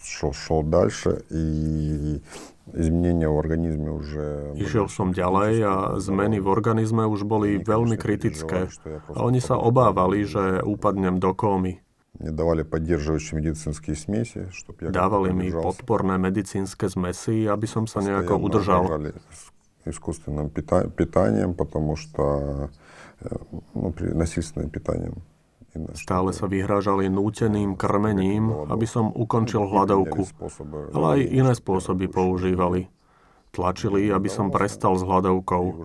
šol, 0.00 0.32
šol 0.32 0.62
дальше 0.64 1.20
и 1.28 1.44
изменения 2.72 3.28
в 3.28 3.36
организме 3.36 3.90
уже... 3.90 4.56
Išiel 4.56 4.88
som 4.88 5.12
ďalej 5.12 5.54
a 5.60 5.74
zmeny 6.00 6.40
v 6.40 6.48
organizme 6.48 7.04
už 7.04 7.28
boli 7.28 7.60
veľmi 7.60 8.00
kritické. 8.00 8.72
A 9.12 9.18
oni 9.20 9.44
sa 9.44 9.60
obávali, 9.60 10.24
že 10.24 10.64
upadnem 10.64 11.20
do 11.20 11.36
kómy. 11.36 11.84
Dávali 14.80 15.30
mi 15.36 15.46
podporné 15.52 16.14
medicínske 16.16 16.88
zmesy, 16.88 17.44
aby 17.44 17.66
som 17.68 17.84
sa 17.84 18.00
nejako 18.00 18.34
udržal. 18.40 18.82
искусственным 19.84 20.50
питанием, 20.50 21.54
потому 21.54 21.96
что 21.96 22.68
ну, 23.74 23.94
насильственным 23.98 24.70
питанием. 24.70 25.22
Stále 25.95 26.31
sa 26.31 26.47
vyhrážali 26.47 27.11
núteným 27.11 27.75
krmením, 27.75 28.71
aby 28.71 28.87
som 28.87 29.11
ukončil 29.11 29.67
hľadovku, 29.67 30.23
ale 30.95 31.05
aj 31.05 31.21
iné 31.27 31.51
spôsoby 31.51 32.07
používali 32.07 32.87
tlačili, 33.54 34.06
aby 34.08 34.30
som 34.30 34.54
prestal 34.54 34.94
s 34.94 35.02
hľadovkou. 35.02 35.82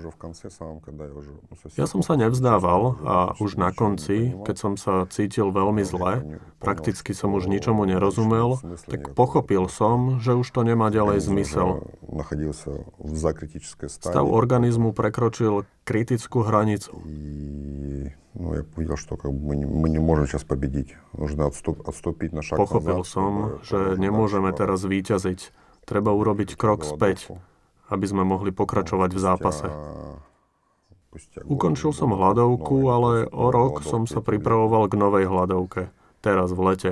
Ja 1.75 1.89
som 1.89 2.01
sa 2.05 2.13
nevzdával 2.13 2.81
a 3.01 3.15
už 3.41 3.57
na 3.57 3.73
konci, 3.73 4.37
keď 4.45 4.55
som 4.55 4.73
sa 4.77 5.09
cítil 5.09 5.49
veľmi 5.49 5.81
zle, 5.81 6.41
prakticky 6.61 7.17
som 7.17 7.33
už 7.33 7.49
ničomu 7.49 7.83
nerozumel, 7.89 8.61
tak 8.85 9.17
pochopil 9.17 9.65
som, 9.65 10.21
že 10.21 10.37
už 10.37 10.45
to 10.45 10.61
nemá 10.61 10.93
ďalej 10.93 11.25
zmysel. 11.25 11.89
Stav 13.89 14.25
organizmu 14.29 14.93
prekročil 14.93 15.65
kritickú 15.83 16.45
hranicu. 16.45 16.93
Ну, 18.35 18.51
я 18.51 18.67
понял, 18.67 18.99
что 18.99 19.15
как 19.15 19.31
бы 19.31 19.39
мы, 19.39 19.55
не, 19.55 19.63
мы 19.63 19.87
не 19.87 19.97
можем 19.97 20.27
сейчас 20.27 20.43
победить. 20.43 20.99
Нужно 21.15 21.47
отступ, 21.47 21.87
отступить 21.87 22.35
на 22.35 22.43
шаг 22.43 22.59
Pochopil 22.59 22.99
назад, 22.99 23.07
som, 23.07 23.31
že 23.63 23.95
nemôžeme 23.95 24.51
teraz 24.51 24.83
výťaziť. 24.83 25.55
Treba 25.87 26.11
urobiť 26.11 26.59
krok 26.59 26.83
späť 26.83 27.31
aby 27.89 28.05
sme 28.05 28.25
mohli 28.25 28.49
pokračovať 28.49 29.09
v 29.13 29.19
zápase. 29.19 29.67
Ukončil 31.47 31.95
som 31.95 32.11
hľadovku, 32.11 32.75
ale 32.91 33.11
o 33.31 33.47
rok 33.47 33.85
som 33.85 34.03
sa 34.03 34.19
pripravoval 34.19 34.91
k 34.91 34.99
novej 34.99 35.25
hľadovke. 35.31 35.87
Teraz 36.19 36.51
v 36.51 36.61
lete. 36.65 36.91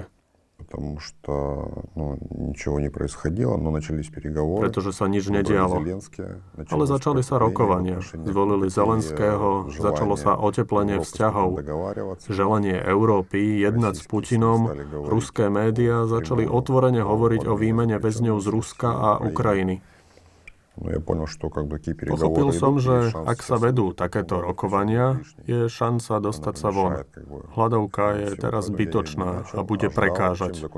Потому 0.53 0.95
что 0.99 1.33
ну, 1.95 2.15
ничего 2.31 2.79
не 2.79 2.87
происходило, 2.87 3.57
но 3.57 3.69
начались 3.69 4.07
переговоры. 4.07 4.63
Pretože 4.63 4.95
sa 4.95 5.11
nič 5.11 5.27
nedialo. 5.27 5.83
Ale 6.71 6.83
začali 6.87 7.19
sa 7.19 7.35
rokovania. 7.35 7.99
Zvolili 7.99 8.71
Zelenského, 8.71 9.67
začalo 9.73 10.15
sa 10.15 10.39
oteplenie 10.39 11.03
vzťahov. 11.03 11.59
Želanie 12.31 12.79
Európy 12.79 13.59
jednať 13.59 13.93
s 13.99 14.03
Putinom, 14.07 14.71
ruské 15.03 15.51
médiá 15.51 16.07
začali 16.07 16.47
otvorene 16.47 17.03
hovoriť 17.03 17.43
o 17.43 17.59
výmene 17.59 17.99
väzňov 17.99 18.39
z 18.39 18.47
Ruska 18.47 18.89
a 18.93 19.09
Ukrajiny. 19.19 19.83
Pochopil 20.78 22.48
som, 22.54 22.78
že 22.78 23.10
ak 23.10 23.42
sa 23.42 23.58
vedú 23.58 23.90
takéto 23.90 24.38
rokovania, 24.38 25.18
je 25.42 25.66
šanca 25.66 26.22
dostať 26.22 26.54
sa 26.54 26.70
von. 26.70 27.02
Hľadovka 27.58 28.14
je 28.14 28.28
teraz 28.38 28.70
zbytočná 28.70 29.42
a 29.42 29.60
bude 29.66 29.90
prekážať. 29.90 30.70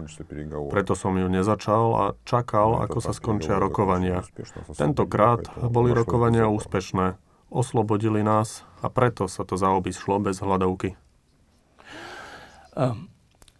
Preto 0.72 0.96
som 0.96 1.12
ju 1.20 1.28
nezačal 1.28 1.84
a 1.92 2.04
čakal, 2.24 2.80
ako 2.80 2.98
sa 3.04 3.12
skončia 3.12 3.60
rokovania. 3.60 4.24
Tentokrát 4.72 5.44
boli 5.68 5.92
rokovania 5.92 6.48
úspešné. 6.48 7.20
Oslobodili 7.52 8.24
nás 8.24 8.64
a 8.80 8.88
preto 8.88 9.28
sa 9.28 9.44
to 9.44 9.60
zaobišlo 9.60 10.22
bez 10.22 10.40
hľadovky. 10.40 10.96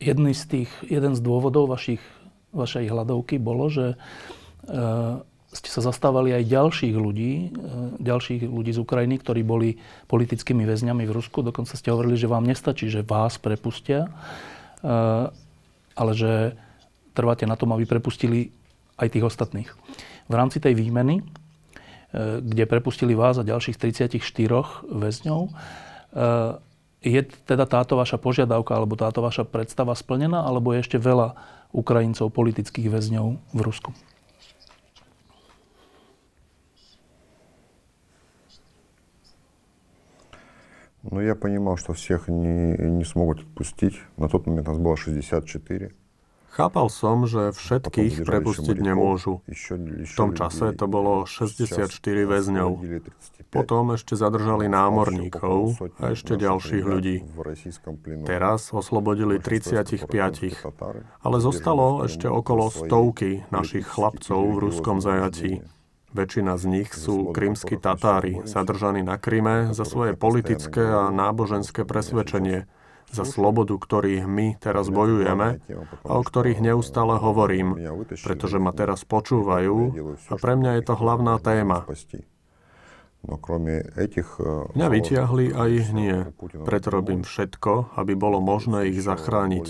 Jedný 0.00 0.32
z 0.32 0.44
tých, 0.48 0.70
jeden 0.88 1.12
z 1.12 1.20
dôvodov 1.20 1.68
vašich, 1.68 2.00
vašej 2.56 2.88
hľadovky 2.88 3.36
bolo, 3.36 3.68
že 3.68 4.00
ste 5.50 5.66
sa 5.66 5.82
zastávali 5.82 6.30
aj 6.30 6.46
ďalších 6.46 6.94
ľudí, 6.94 7.50
e, 7.50 7.66
ďalších 7.98 8.46
ľudí 8.46 8.70
z 8.70 8.82
Ukrajiny, 8.82 9.18
ktorí 9.18 9.42
boli 9.42 9.82
politickými 10.06 10.62
väzňami 10.62 11.02
v 11.02 11.14
Rusku. 11.14 11.42
Dokonca 11.42 11.74
ste 11.74 11.90
hovorili, 11.90 12.14
že 12.14 12.30
vám 12.30 12.46
nestačí, 12.46 12.86
že 12.86 13.02
vás 13.02 13.34
prepustia, 13.42 14.06
e, 14.06 14.90
ale 15.98 16.12
že 16.14 16.54
trváte 17.18 17.50
na 17.50 17.58
tom, 17.58 17.74
aby 17.74 17.82
prepustili 17.82 18.54
aj 18.94 19.10
tých 19.10 19.26
ostatných. 19.26 19.70
V 20.30 20.34
rámci 20.38 20.62
tej 20.62 20.78
výmeny, 20.78 21.18
e, 21.18 21.24
kde 22.38 22.64
prepustili 22.70 23.18
vás 23.18 23.34
a 23.34 23.46
ďalších 23.46 23.74
34 23.74 24.86
väzňov, 24.86 25.50
je 27.00 27.22
teda 27.46 27.70
táto 27.70 27.94
vaša 27.94 28.18
požiadavka 28.18 28.74
alebo 28.74 28.98
táto 28.98 29.22
vaša 29.22 29.46
predstava 29.46 29.94
splnená, 29.94 30.42
alebo 30.42 30.74
je 30.74 30.82
ešte 30.82 30.98
veľa 30.98 31.38
Ukrajincov 31.70 32.34
politických 32.34 32.90
väzňov 32.90 33.38
v 33.54 33.60
Rusku? 33.62 33.94
Но 41.09 41.21
я 41.21 41.35
понимал, 41.35 41.77
что 41.77 41.93
всех 41.93 42.27
не, 42.27 42.75
не 42.77 43.03
смогут 43.03 43.41
отпустить. 43.41 44.01
На 44.17 44.27
тот 44.27 44.47
момент 44.47 44.67
нас 44.67 44.77
было 44.77 44.97
64. 44.97 45.91
Chápal 46.55 46.87
som, 46.87 47.27
že 47.27 47.51
všetkých 47.51 48.23
prepustiť 48.23 48.79
nemôžu. 48.79 49.43
V 49.43 50.15
tom 50.15 50.31
čase 50.31 50.71
to 50.71 50.87
bolo 50.87 51.27
64 51.27 51.91
väzňov. 51.99 52.79
Potom 53.51 53.91
ešte 53.91 54.15
zadržali 54.15 54.71
námorníkov 54.71 55.75
a 55.99 56.15
ešte 56.15 56.39
ďalších 56.39 56.83
ľudí. 56.87 57.27
Teraz 58.23 58.71
oslobodili 58.71 59.35
35. 59.43 60.07
Ale 61.19 61.37
zostalo 61.43 62.07
ešte 62.07 62.31
okolo 62.31 62.71
stovky 62.71 63.43
našich 63.51 63.83
chlapcov 63.83 64.39
v 64.55 64.57
ruskom 64.71 65.03
zajatí. 65.03 65.59
Väčšina 66.10 66.58
z 66.58 66.64
nich 66.66 66.90
sú 66.90 67.30
krymskí 67.30 67.78
Tatári, 67.78 68.42
zadržaní 68.42 69.06
na 69.06 69.14
Kryme 69.14 69.70
za 69.70 69.86
svoje 69.86 70.18
politické 70.18 70.82
a 70.82 71.14
náboženské 71.14 71.86
presvedčenie, 71.86 72.66
za 73.10 73.26
slobodu, 73.26 73.74
ktorých 73.74 74.26
my 74.26 74.58
teraz 74.62 74.86
bojujeme 74.90 75.58
a 76.06 76.10
o 76.14 76.22
ktorých 76.22 76.62
neustále 76.62 77.18
hovorím, 77.18 77.74
pretože 78.22 78.62
ma 78.62 78.70
teraz 78.70 79.02
počúvajú 79.02 79.76
a 80.30 80.34
pre 80.38 80.54
mňa 80.54 80.78
je 80.78 80.82
to 80.86 80.94
hlavná 80.94 81.38
téma. 81.42 81.86
No, 83.20 83.36
э, 83.36 83.84
Mňa 84.80 84.88
vyťahli 84.88 85.52
a 85.52 85.68
ich 85.68 85.92
nie. 85.92 86.24
Preto 86.64 86.88
robím 86.88 87.20
všetko, 87.20 87.92
aby 88.00 88.16
bolo 88.16 88.40
možné 88.40 88.88
ich 88.88 88.96
zachrániť. 89.04 89.66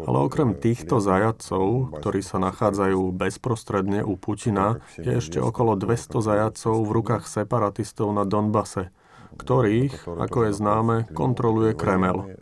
Ale 0.00 0.18
okrem 0.24 0.56
týchto 0.56 0.96
zajacov, 0.96 1.92
ktorí 2.00 2.24
sa 2.24 2.40
nachádzajú 2.40 3.12
bezprostredne 3.12 4.00
u 4.00 4.16
Putina, 4.16 4.80
je 4.96 5.20
ešte 5.20 5.36
okolo 5.36 5.76
200 5.76 6.24
zajacov 6.24 6.76
v 6.80 6.90
rukách 6.96 7.24
separatistov 7.28 8.08
na 8.16 8.24
Donbase, 8.24 8.88
ktorých, 9.36 10.08
ako 10.08 10.38
je 10.48 10.52
známe, 10.56 10.96
kontroluje 11.12 11.76
Kremel. 11.76 12.40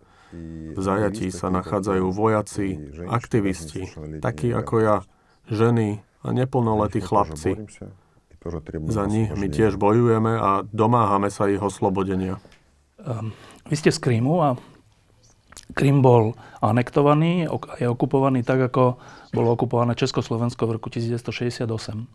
V 0.77 0.79
zajatí 0.79 1.35
sa 1.35 1.51
nachádzajú 1.51 2.07
vojaci, 2.15 2.95
aktivisti, 3.11 3.91
takí 4.23 4.55
ako 4.55 4.75
ja, 4.79 4.97
ženy 5.51 6.07
a 6.23 6.31
neplnoletí 6.31 7.03
chlapci. 7.03 7.67
Za 8.93 9.05
nich 9.07 9.29
my 9.33 9.47
tiež 9.51 9.79
bojujeme 9.79 10.33
a 10.39 10.51
domáhame 10.69 11.29
sa 11.33 11.51
ich 11.51 11.61
oslobodenia. 11.61 12.39
Um, 13.03 13.31
vy 13.67 13.75
ste 13.79 13.91
z 13.91 13.99
Krymu 14.03 14.35
a 14.43 14.49
Krym 15.75 16.01
bol 16.01 16.39
anektovaný, 16.63 17.51
je 17.77 17.87
okupovaný 17.91 18.47
tak, 18.47 18.71
ako 18.71 18.97
bolo 19.35 19.49
okupované 19.53 19.99
Československo 19.99 20.65
v 20.71 20.79
roku 20.79 20.89
1968. 20.89 22.07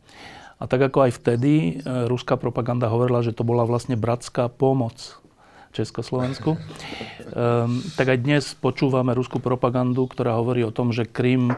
A 0.62 0.64
tak 0.70 0.82
ako 0.88 1.10
aj 1.10 1.12
vtedy 1.20 1.54
e, 1.82 2.06
ruská 2.06 2.38
propaganda 2.38 2.88
hovorila, 2.88 3.26
že 3.26 3.34
to 3.34 3.42
bola 3.42 3.66
vlastne 3.66 3.98
bratská 3.98 4.48
pomoc 4.48 5.21
Československu. 5.77 6.57
Um, 6.57 7.85
tak 8.01 8.17
aj 8.17 8.19
dnes 8.25 8.45
počúvame 8.57 9.13
ruskú 9.13 9.43
propagandu, 9.45 10.09
ktorá 10.09 10.41
hovorí 10.41 10.65
o 10.65 10.73
tom, 10.73 10.89
že 10.89 11.05
Krym 11.05 11.53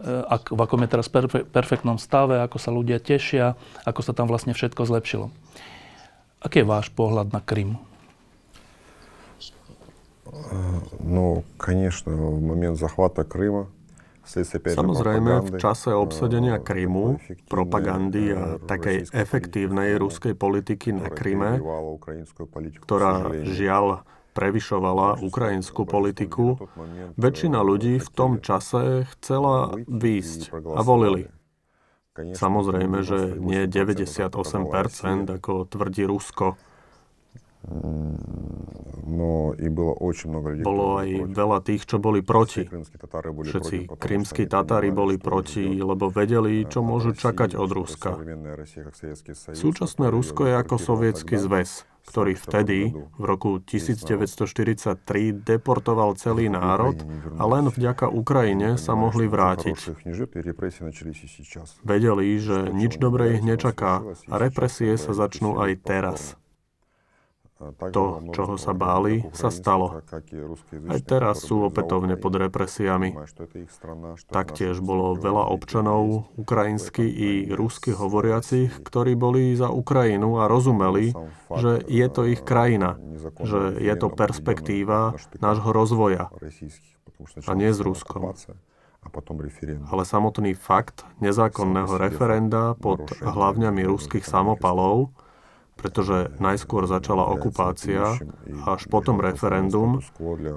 Eh, 0.00 0.06
ak, 0.06 0.54
v 0.54 0.60
akom 0.62 0.80
je 0.80 0.88
teraz 0.88 1.12
perfe, 1.12 1.44
perfektnom 1.44 2.00
stave, 2.00 2.40
ako 2.40 2.56
sa 2.56 2.70
ľudia 2.72 3.02
tešia, 3.02 3.58
ako 3.84 4.00
sa 4.00 4.16
tam 4.16 4.30
vlastne 4.32 4.56
všetko 4.56 4.86
zlepšilo. 4.86 5.28
Aký 6.40 6.62
je 6.62 6.70
váš 6.70 6.88
pohľad 6.94 7.34
na 7.34 7.44
Krym? 7.44 7.76
No, 11.02 11.42
конечно, 11.58 12.14
в 12.14 12.38
момент 12.38 12.78
захвата 12.78 13.26
Крыма 13.26 13.66
Samozrejme, 14.25 15.31
v 15.45 15.51
čase 15.61 15.93
obsadenia 15.93 16.57
Krymu, 16.57 17.21
propagandy 17.45 18.33
a 18.33 18.57
takej 18.57 19.13
efektívnej 19.13 20.01
ruskej 20.01 20.33
politiky 20.33 20.91
na 20.91 21.13
Kryme, 21.13 21.61
ktorá 22.81 23.29
žiaľ 23.45 24.03
prevyšovala 24.35 25.23
ukrajinskú 25.23 25.87
politiku, 25.87 26.59
väčšina 27.15 27.63
ľudí 27.63 28.03
v 28.03 28.09
tom 28.11 28.43
čase 28.43 29.07
chcela 29.15 29.77
výjsť 29.87 30.51
a 30.51 30.81
volili. 30.83 31.31
Samozrejme, 32.15 33.03
že 33.03 33.35
nie 33.39 33.67
98%, 33.67 34.31
ako 35.39 35.67
tvrdí 35.67 36.03
Rusko. 36.07 36.55
No, 39.05 39.53
bolo 40.65 40.85
aj 40.97 41.09
veľa 41.29 41.59
tých, 41.61 41.85
čo 41.85 42.01
boli 42.01 42.25
proti. 42.25 42.65
Všetci 42.65 43.89
krímsky 44.01 44.49
Tatári 44.49 44.89
boli 44.89 45.21
proti, 45.21 45.77
lebo 45.77 46.09
vedeli, 46.09 46.65
čo 46.65 46.81
môžu 46.81 47.13
čakať 47.13 47.53
od 47.53 47.69
Ruska. 47.69 48.17
Súčasné 49.53 50.05
Rusko 50.09 50.41
je 50.49 50.53
ako 50.57 50.75
sovietský 50.77 51.37
zväz 51.37 51.85
ktorý 52.05 52.37
vtedy, 52.37 52.93
v 52.93 53.23
roku 53.25 53.57
1943, 53.57 55.01
deportoval 55.41 56.13
celý 56.15 56.53
národ 56.53 57.01
a 57.35 57.43
len 57.49 57.65
vďaka 57.73 58.13
Ukrajine 58.13 58.77
sa 58.77 58.93
mohli 58.93 59.25
vrátiť. 59.25 60.05
Vedeli, 61.81 62.27
že 62.37 62.57
nič 62.69 63.01
dobré 63.01 63.35
ich 63.35 63.41
nečaká 63.41 64.05
a 64.05 64.35
represie 64.37 64.93
sa 65.01 65.17
začnú 65.17 65.57
aj 65.57 65.71
teraz. 65.81 66.37
To, 67.95 68.19
čoho 68.35 68.59
sa 68.59 68.75
báli, 68.75 69.23
sa 69.31 69.47
stalo. 69.47 70.03
Aj 70.91 71.01
teraz 71.07 71.47
sú 71.47 71.63
opätovne 71.63 72.19
pod 72.19 72.35
represiami. 72.35 73.15
Taktiež 74.27 74.83
bolo 74.83 75.15
veľa 75.15 75.47
občanov, 75.55 76.27
ukrajinsky 76.35 77.07
i 77.07 77.29
rusky 77.55 77.95
hovoriacich, 77.95 78.83
ktorí 78.83 79.15
boli 79.15 79.55
za 79.55 79.71
Ukrajinu 79.71 80.43
a 80.43 80.51
rozumeli, 80.51 81.15
že 81.55 81.79
je 81.87 82.07
to 82.11 82.27
ich 82.27 82.43
krajina, 82.43 82.99
že 83.39 83.79
je 83.79 83.95
to 83.95 84.11
perspektíva 84.11 85.15
nášho 85.39 85.71
rozvoja 85.71 86.27
a 87.47 87.51
nie 87.55 87.71
s 87.71 87.79
Ruskom. 87.79 88.35
Ale 89.87 90.03
samotný 90.03 90.59
fakt 90.59 91.07
nezákonného 91.23 91.95
referenda 91.95 92.75
pod 92.75 93.15
hlavňami 93.23 93.87
ruských 93.87 94.27
samopalov 94.27 95.15
pretože 95.75 96.31
najskôr 96.39 96.87
začala 96.87 97.27
okupácia, 97.27 98.15
až 98.65 98.81
potom 98.87 99.19
referendum, 99.19 99.99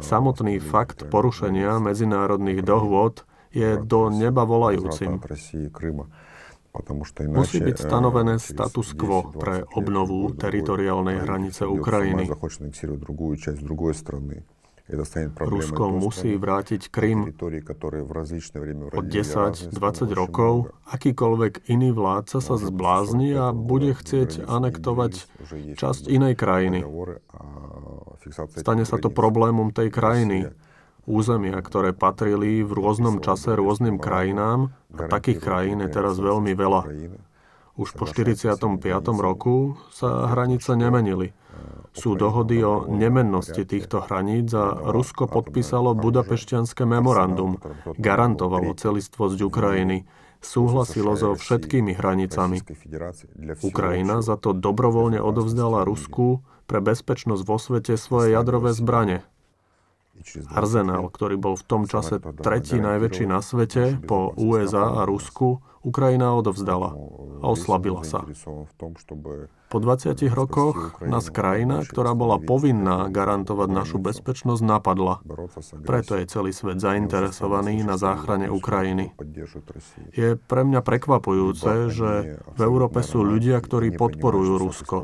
samotný 0.00 0.62
fakt 0.62 1.10
porušenia 1.10 1.82
medzinárodných 1.82 2.62
dohôd 2.62 3.26
je 3.50 3.76
do 3.82 4.08
neba 4.08 4.46
volajúcim. 4.46 5.18
Musí 7.34 7.58
byť 7.58 7.76
stanovené 7.80 8.38
status 8.38 8.94
quo 8.94 9.34
pre 9.34 9.66
obnovu 9.74 10.30
teritoriálnej 10.36 11.26
hranice 11.26 11.66
Ukrajiny. 11.66 12.30
Rusko 14.88 15.92
musí 15.92 16.32
vrátiť 16.40 16.88
Krym 16.88 17.28
o 18.88 19.00
10-20 19.04 19.68
rokov. 20.16 20.72
Akýkoľvek 20.88 21.68
iný 21.68 21.92
vládca 21.92 22.40
sa 22.40 22.56
zblázni 22.56 23.36
a 23.36 23.52
bude 23.52 23.92
chcieť 23.92 24.48
anektovať 24.48 25.28
časť 25.76 26.02
inej 26.08 26.40
krajiny. 26.40 26.88
Stane 28.56 28.84
sa 28.88 28.96
to 28.96 29.12
problémom 29.12 29.76
tej 29.76 29.92
krajiny. 29.92 30.56
Územia, 31.08 31.60
ktoré 31.60 31.96
patrili 31.96 32.60
v 32.60 32.72
rôznom 32.72 33.24
čase 33.24 33.56
rôznym 33.56 33.96
krajinám, 33.96 34.76
a 34.92 35.08
takých 35.08 35.40
krajín 35.40 35.80
je 35.84 35.88
teraz 35.92 36.20
veľmi 36.20 36.52
veľa. 36.52 36.84
Už 37.78 37.92
po 37.96 38.04
45. 38.04 38.76
roku 39.16 39.76
sa 39.92 40.28
hranice 40.32 40.76
nemenili. 40.76 41.32
Sú 41.96 42.14
dohody 42.14 42.62
o 42.62 42.86
nemennosti 42.86 43.64
týchto 43.64 44.04
hraníc 44.04 44.52
a 44.54 44.76
Rusko 44.76 45.26
podpísalo 45.26 45.96
budapešťanské 45.98 46.84
memorandum, 46.84 47.58
garantovalo 47.98 48.76
celistvosť 48.76 49.38
Ukrajiny, 49.42 50.06
súhlasilo 50.38 51.18
so 51.18 51.34
všetkými 51.34 51.98
hranicami. 51.98 52.62
Ukrajina 53.62 54.22
za 54.22 54.38
to 54.38 54.54
dobrovoľne 54.54 55.18
odovzdala 55.18 55.82
Rusku 55.82 56.46
pre 56.70 56.78
bezpečnosť 56.84 57.42
vo 57.42 57.56
svete 57.58 57.96
svoje 57.98 58.36
jadrové 58.36 58.76
zbrane. 58.76 59.26
Arzenál, 60.50 61.08
ktorý 61.14 61.38
bol 61.38 61.54
v 61.54 61.64
tom 61.66 61.86
čase 61.86 62.18
tretí 62.42 62.82
najväčší 62.82 63.24
na 63.30 63.38
svete 63.38 64.02
po 64.02 64.34
USA 64.34 65.02
a 65.02 65.06
Rusku, 65.06 65.62
Ukrajina 65.88 66.36
odovzdala 66.36 66.92
a 67.40 67.46
oslabila 67.48 68.04
sa. 68.04 68.28
Po 69.68 69.78
20 69.84 70.16
rokoch 70.32 71.00
nás 71.04 71.28
krajina, 71.28 71.84
ktorá 71.84 72.16
bola 72.16 72.40
povinná 72.40 73.08
garantovať 73.12 73.68
našu 73.68 73.98
bezpečnosť, 74.00 74.62
napadla. 74.64 75.20
Preto 75.84 76.16
je 76.16 76.24
celý 76.24 76.52
svet 76.56 76.80
zainteresovaný 76.80 77.84
na 77.84 78.00
záchrane 78.00 78.48
Ukrajiny. 78.48 79.12
Je 80.16 80.40
pre 80.40 80.62
mňa 80.64 80.80
prekvapujúce, 80.80 81.92
že 81.92 82.10
v 82.40 82.60
Európe 82.60 83.04
sú 83.04 83.20
ľudia, 83.24 83.60
ktorí 83.60 83.92
podporujú 83.96 84.52
Rusko. 84.56 84.96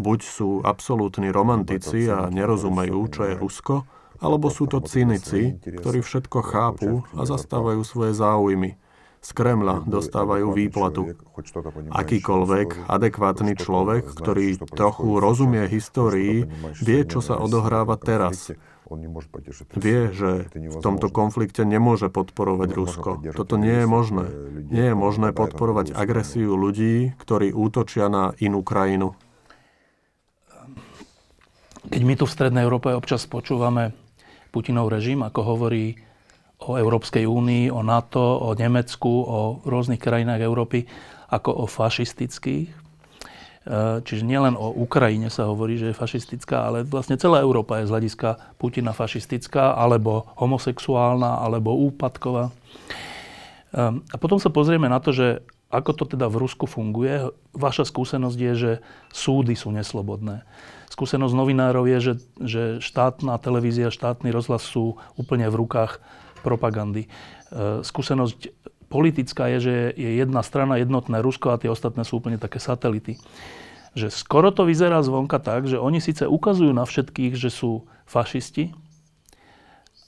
Buď 0.00 0.20
sú 0.24 0.48
absolútni 0.64 1.28
romantici 1.28 2.08
a 2.08 2.32
nerozumejú, 2.32 3.00
čo 3.12 3.22
je 3.28 3.34
Rusko, 3.36 3.84
alebo 4.22 4.48
sú 4.48 4.70
to 4.70 4.80
cynici, 4.80 5.58
ktorí 5.60 6.00
všetko 6.00 6.38
chápu 6.46 7.02
a 7.12 7.26
zastávajú 7.26 7.82
svoje 7.82 8.14
záujmy. 8.14 8.78
Z 9.22 9.30
Kremla 9.38 9.86
dostávajú 9.86 10.50
výplatu. 10.50 11.14
Akýkoľvek 11.94 12.90
adekvátny 12.90 13.54
človek, 13.54 14.10
ktorý 14.18 14.58
trochu 14.66 15.22
rozumie 15.22 15.70
histórii, 15.70 16.50
vie, 16.82 17.00
čo 17.06 17.22
sa 17.22 17.38
odohráva 17.38 17.94
teraz. 18.02 18.50
Vie, 19.78 20.00
že 20.10 20.50
v 20.52 20.76
tomto 20.82 21.08
konflikte 21.08 21.62
nemôže 21.62 22.10
podporovať 22.10 22.68
Rusko. 22.74 23.10
Toto 23.30 23.54
nie 23.54 23.86
je 23.86 23.86
možné. 23.86 24.26
Nie 24.68 24.92
je 24.92 24.96
možné 24.98 25.30
podporovať 25.30 25.94
agresiu 25.94 26.58
ľudí, 26.58 27.14
ktorí 27.16 27.54
útočia 27.54 28.10
na 28.10 28.34
inú 28.42 28.66
krajinu. 28.66 29.14
Keď 31.88 32.02
my 32.02 32.14
tu 32.18 32.26
v 32.26 32.34
Strednej 32.34 32.66
Európe 32.66 32.90
občas 32.90 33.24
počúvame 33.30 33.94
Putinov 34.52 34.92
režim, 34.92 35.24
ako 35.24 35.40
hovorí 35.56 35.96
o 36.68 36.78
Európskej 36.78 37.26
únii, 37.26 37.72
o 37.72 37.82
NATO, 37.82 38.20
o 38.20 38.54
Nemecku, 38.54 39.10
o 39.10 39.62
rôznych 39.66 39.98
krajinách 39.98 40.42
Európy, 40.44 40.86
ako 41.32 41.50
o 41.62 41.64
fašistických. 41.66 42.68
E, 42.68 42.74
čiže 44.02 44.22
nielen 44.22 44.54
o 44.54 44.70
Ukrajine 44.74 45.30
sa 45.32 45.48
hovorí, 45.48 45.78
že 45.78 45.90
je 45.90 45.98
fašistická, 45.98 46.70
ale 46.70 46.78
vlastne 46.86 47.18
celá 47.18 47.42
Európa 47.42 47.80
je 47.80 47.88
z 47.88 47.92
hľadiska 47.94 48.28
Putina 48.58 48.92
fašistická, 48.94 49.74
alebo 49.74 50.30
homosexuálna, 50.38 51.40
alebo 51.40 51.74
úpadková. 51.90 52.48
E, 52.48 52.52
a 53.98 54.16
potom 54.20 54.38
sa 54.38 54.52
pozrieme 54.52 54.86
na 54.86 55.02
to, 55.02 55.10
že 55.10 55.42
ako 55.72 55.96
to 55.96 56.04
teda 56.04 56.28
v 56.28 56.36
Rusku 56.44 56.68
funguje. 56.68 57.32
Vaša 57.56 57.88
skúsenosť 57.88 58.38
je, 58.38 58.52
že 58.52 58.72
súdy 59.08 59.56
sú 59.56 59.72
neslobodné 59.72 60.44
skúsenosť 60.92 61.32
novinárov 61.32 61.88
je, 61.88 61.98
že, 61.98 62.14
že 62.44 62.62
štátna 62.84 63.40
televízia, 63.40 63.88
štátny 63.88 64.28
rozhlas 64.28 64.60
sú 64.60 65.00
úplne 65.16 65.48
v 65.48 65.64
rukách 65.64 66.04
propagandy. 66.41 67.05
E, 67.05 67.09
skúsenosť 67.83 68.51
politická 68.87 69.51
je, 69.55 69.59
že 69.59 69.75
je 69.95 70.09
jedna 70.19 70.39
strana 70.43 70.79
jednotné 70.79 71.19
Rusko 71.19 71.51
a 71.51 71.59
tie 71.59 71.71
ostatné 71.71 72.07
sú 72.07 72.23
úplne 72.23 72.39
také 72.39 72.57
satelity. 72.63 73.19
Že 73.97 74.13
skoro 74.13 74.49
to 74.53 74.63
vyzerá 74.63 75.03
zvonka 75.03 75.41
tak, 75.41 75.67
že 75.67 75.81
oni 75.81 75.99
síce 75.99 76.23
ukazujú 76.23 76.71
na 76.71 76.87
všetkých, 76.87 77.35
že 77.35 77.51
sú 77.51 77.89
fašisti, 78.07 78.71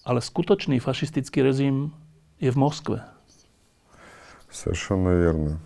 ale 0.08 0.24
skutočný 0.24 0.80
fašistický 0.80 1.43
režim 1.43 1.91
je 2.39 2.50
v 2.50 2.58
Moskve. 2.58 2.98
Совершенно 4.50 5.13
верно. 5.13 5.62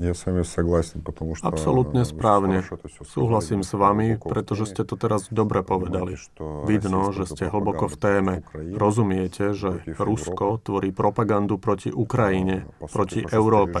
Ja 0.00 0.12
som 0.12 0.36
согласен, 0.44 1.00
потому 1.00 1.38
что... 1.38 1.46
Absolutne 1.48 2.04
správne. 2.04 2.60
Súhlasím 3.06 3.62
s 3.62 3.72
vami, 3.72 4.18
pretože 4.20 4.74
ste 4.74 4.82
to 4.84 4.98
teraz 4.98 5.30
dobre 5.32 5.62
povedali. 5.62 6.18
Vidno, 6.66 7.14
že 7.14 7.24
ste 7.24 7.48
hlboko 7.48 7.88
v 7.88 7.96
téme. 7.96 8.34
Rozumiete, 8.76 9.56
že 9.56 9.80
Rusko 9.96 10.60
tvorí 10.60 10.90
propagandu 10.92 11.56
proti 11.56 11.94
Ukrajine, 11.94 12.68
proti 12.82 13.24
Európe. 13.30 13.80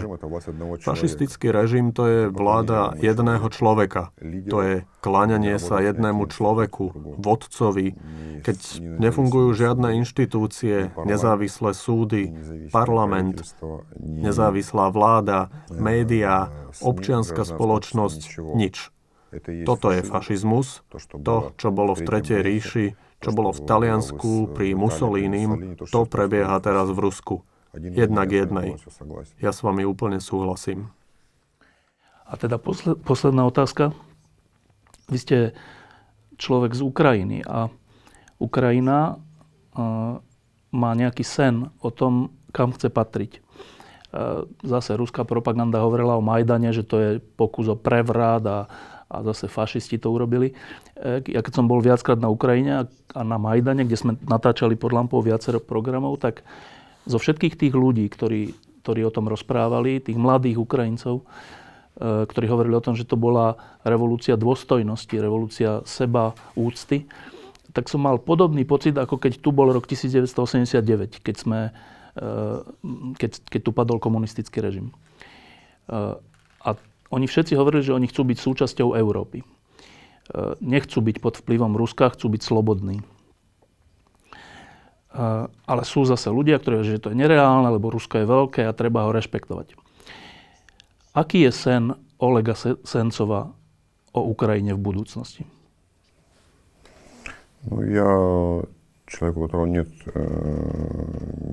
Fašistický 0.80 1.52
režim 1.52 1.92
to 1.92 2.02
je 2.06 2.20
vláda 2.32 2.96
jedného 2.96 3.44
človeka. 3.52 4.14
To 4.48 4.58
je 4.62 4.74
kláňanie 5.01 5.57
sa 5.57 5.81
jednému 5.81 6.29
človeku, 6.29 7.17
vodcovi, 7.17 7.97
keď 8.45 8.57
nefungujú 8.79 9.49
žiadne 9.57 9.97
inštitúcie, 10.01 10.93
nezávislé 11.03 11.73
súdy, 11.73 12.31
parlament, 12.69 13.41
nezávislá 13.99 14.93
vláda, 14.93 15.49
médiá, 15.73 16.53
občianská 16.79 17.43
spoločnosť, 17.43 18.39
nič. 18.55 18.93
Toto 19.65 19.95
je 19.95 20.03
fašizmus, 20.03 20.83
to, 21.23 21.55
čo 21.55 21.67
bolo 21.71 21.95
v 21.95 22.01
Tretej 22.03 22.43
ríši, 22.43 22.85
čo 23.21 23.31
bolo 23.31 23.55
v 23.55 23.63
Taliansku 23.63 24.51
pri 24.51 24.75
Mussolínim, 24.75 25.77
to 25.77 26.03
prebieha 26.03 26.57
teraz 26.59 26.89
v 26.91 26.99
Rusku. 26.99 27.35
Jednak 27.71 28.27
jednej. 28.27 28.75
Ja 29.39 29.55
s 29.55 29.63
vami 29.63 29.87
úplne 29.87 30.19
súhlasím. 30.19 30.91
A 32.27 32.35
teda 32.35 32.59
posled, 32.59 32.99
posledná 33.03 33.47
otázka. 33.47 33.95
Vy 35.11 35.17
ste 35.19 35.37
človek 36.39 36.73
z 36.73 36.81
Ukrajiny 36.81 37.43
a 37.43 37.67
Ukrajina 38.41 39.19
uh, 39.19 40.17
má 40.71 40.91
nejaký 40.95 41.21
sen 41.21 41.67
o 41.83 41.91
tom, 41.91 42.31
kam 42.55 42.71
chce 42.71 42.87
patriť. 42.87 43.31
E, 43.37 43.39
zase 44.63 44.95
ruská 44.95 45.23
propaganda 45.23 45.83
hovorila 45.83 46.19
o 46.19 46.23
Majdane, 46.23 46.71
že 46.75 46.83
to 46.83 46.95
je 46.99 47.09
pokus 47.19 47.67
o 47.67 47.79
prevrat 47.79 48.43
a, 48.43 48.59
a 49.07 49.17
zase 49.31 49.47
fašisti 49.51 49.99
to 49.99 50.11
urobili. 50.11 50.51
E, 50.95 51.23
ja 51.27 51.39
keď 51.43 51.53
som 51.55 51.67
bol 51.67 51.83
viackrát 51.83 52.19
na 52.19 52.31
Ukrajine 52.31 52.87
a 53.11 53.21
na 53.23 53.39
Majdane, 53.39 53.87
kde 53.87 53.99
sme 53.99 54.13
natáčali 54.27 54.75
pod 54.75 54.95
lampou 54.95 55.23
viacero 55.23 55.59
programov, 55.59 56.19
tak 56.19 56.43
zo 57.07 57.19
všetkých 57.19 57.55
tých 57.55 57.73
ľudí, 57.75 58.07
ktorí, 58.07 58.55
ktorí 58.83 59.01
o 59.07 59.15
tom 59.15 59.27
rozprávali, 59.27 60.03
tých 60.03 60.19
mladých 60.19 60.59
Ukrajincov, 60.59 61.23
e, 61.23 61.25
ktorí 62.01 62.49
hovorili 62.49 62.73
o 62.73 62.81
tom, 62.81 62.97
že 62.97 63.05
to 63.05 63.13
bola 63.13 63.61
revolúcia 63.85 64.33
dôstojnosti, 64.33 65.13
revolúcia 65.21 65.85
seba, 65.85 66.33
úcty, 66.57 67.05
tak 67.71 67.87
som 67.87 68.01
mal 68.01 68.17
podobný 68.17 68.65
pocit, 68.65 68.97
ako 68.97 69.21
keď 69.21 69.37
tu 69.37 69.53
bol 69.53 69.69
rok 69.69 69.85
1989, 69.85 71.21
keď 71.21 71.35
sme 71.37 71.69
Eh, 72.11 72.59
keď, 73.15 73.31
keď 73.47 73.61
tu 73.63 73.71
padol 73.71 73.95
komunistický 73.95 74.59
režim. 74.59 74.91
Eh, 75.87 76.15
a 76.59 76.69
oni 77.07 77.25
všetci 77.27 77.55
hovorili, 77.55 77.87
že 77.87 77.95
oni 77.95 78.11
chcú 78.11 78.27
byť 78.27 78.37
súčasťou 78.39 78.95
Európy. 78.95 79.43
Nechcú 80.63 81.03
byť 81.03 81.17
pod 81.19 81.43
vplyvom 81.43 81.75
Ruska, 81.75 82.07
chcú 82.15 82.31
byť 82.31 82.39
slobodní. 82.39 83.03
Ale 85.67 85.83
sú 85.83 86.07
zase 86.07 86.31
ľudia, 86.31 86.55
ktorí 86.55 86.79
hovoria, 86.79 86.95
že 86.95 87.03
to 87.03 87.11
je 87.11 87.19
nereálne, 87.19 87.67
lebo 87.67 87.91
Rusko 87.91 88.23
je 88.23 88.31
veľké 88.31 88.61
a 88.63 88.71
treba 88.71 89.03
ho 89.03 89.11
rešpektovať. 89.11 89.75
Aký 91.16 91.48
je 91.48 91.52
sen 91.52 91.96
Olega 92.20 92.54
Sencova 92.84 93.52
o 94.12 94.20
Ukrajine 94.24 94.76
v 94.76 94.80
budúcnosti? 94.80 95.42
No 97.66 97.82
ja 97.82 98.10
Človek, 99.06 99.36
u 99.38 99.46
ktorého 99.46 99.66
нет 99.70 99.90
e, 100.02 100.18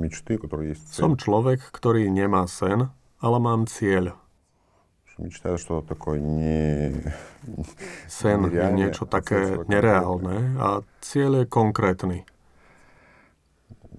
мечты, 0.02 0.42
который 0.42 0.74
есть 0.74 0.90
цель. 0.90 1.06
Som 1.06 1.22
človek, 1.22 1.62
ktorý 1.70 2.10
nemá 2.10 2.50
sen, 2.50 2.90
ale 3.22 3.38
mám 3.38 3.70
cieľ. 3.70 4.18
Мечта 5.22 5.62
что 5.62 5.86
такое 5.86 6.18
не... 6.18 6.90
Sen 8.10 8.50
je 8.50 8.66
niečo 8.74 9.06
také 9.06 9.62
nereálne 9.70 10.58
a 10.58 10.82
cieľ 11.06 11.32
je 11.38 11.46
konkrétny. 11.46 12.26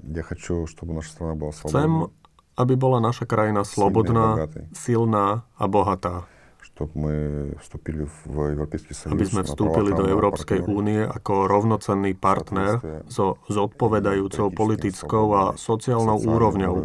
Ja 0.02 0.26
хочу, 0.26 0.66
чтобы 0.66 0.98
наша 0.98 1.14
страна 1.14 1.38
была 1.38 1.54
свободна. 1.54 1.78
Chcem, 1.78 1.92
aby 2.59 2.75
bola 2.75 2.99
naša 2.99 3.23
krajina 3.23 3.63
slobodná, 3.63 4.51
silná 4.75 5.47
a 5.55 5.65
bohatá. 5.71 6.27
Aby 9.11 9.25
sme 9.27 9.43
vstúpili 9.43 9.91
do 9.91 10.07
Európskej 10.07 10.63
únie 10.63 11.03
ako 11.03 11.51
rovnocenný 11.51 12.15
partner 12.15 13.03
so 13.11 13.35
zodpovedajúcou 13.51 14.47
politickou 14.55 15.25
a 15.35 15.43
sociálnou 15.59 16.23
úrovňou, 16.23 16.75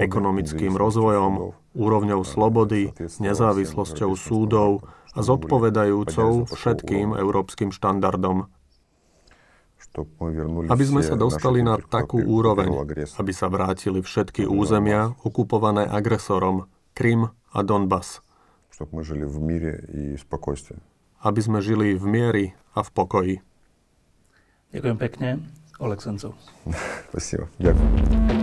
ekonomickým 0.00 0.72
rozvojom, 0.72 1.32
úrovňou 1.76 2.20
slobody, 2.24 2.96
nezávislosťou 3.20 4.10
súdov 4.16 4.88
a 5.12 5.20
zodpovedajúcou 5.20 6.48
všetkým 6.56 7.12
európskym 7.20 7.68
štandardom 7.68 8.48
aby 10.69 10.85
sme 10.85 11.01
sa 11.01 11.17
dostali 11.17 11.65
na 11.65 11.79
takú 11.81 12.21
úroveň, 12.21 12.69
aby 13.17 13.31
sa 13.33 13.49
vrátili 13.49 14.05
všetky 14.05 14.45
územia 14.45 15.17
okupované 15.25 15.87
agresorom, 15.87 16.69
Krym 16.93 17.31
a 17.31 17.59
Donbass. 17.65 18.21
Aby 21.19 21.41
sme 21.43 21.59
žili 21.59 21.89
v 21.97 22.05
miery 22.05 22.45
a 22.75 22.79
v 22.85 22.89
pokoji. 22.93 23.35
Ďakujem 24.71 24.97
pekne. 25.01 25.29
Oleg 25.79 25.99
Sencov. 26.03 26.35
Спасибо. 27.09 27.47
Ďakujem. 27.57 28.42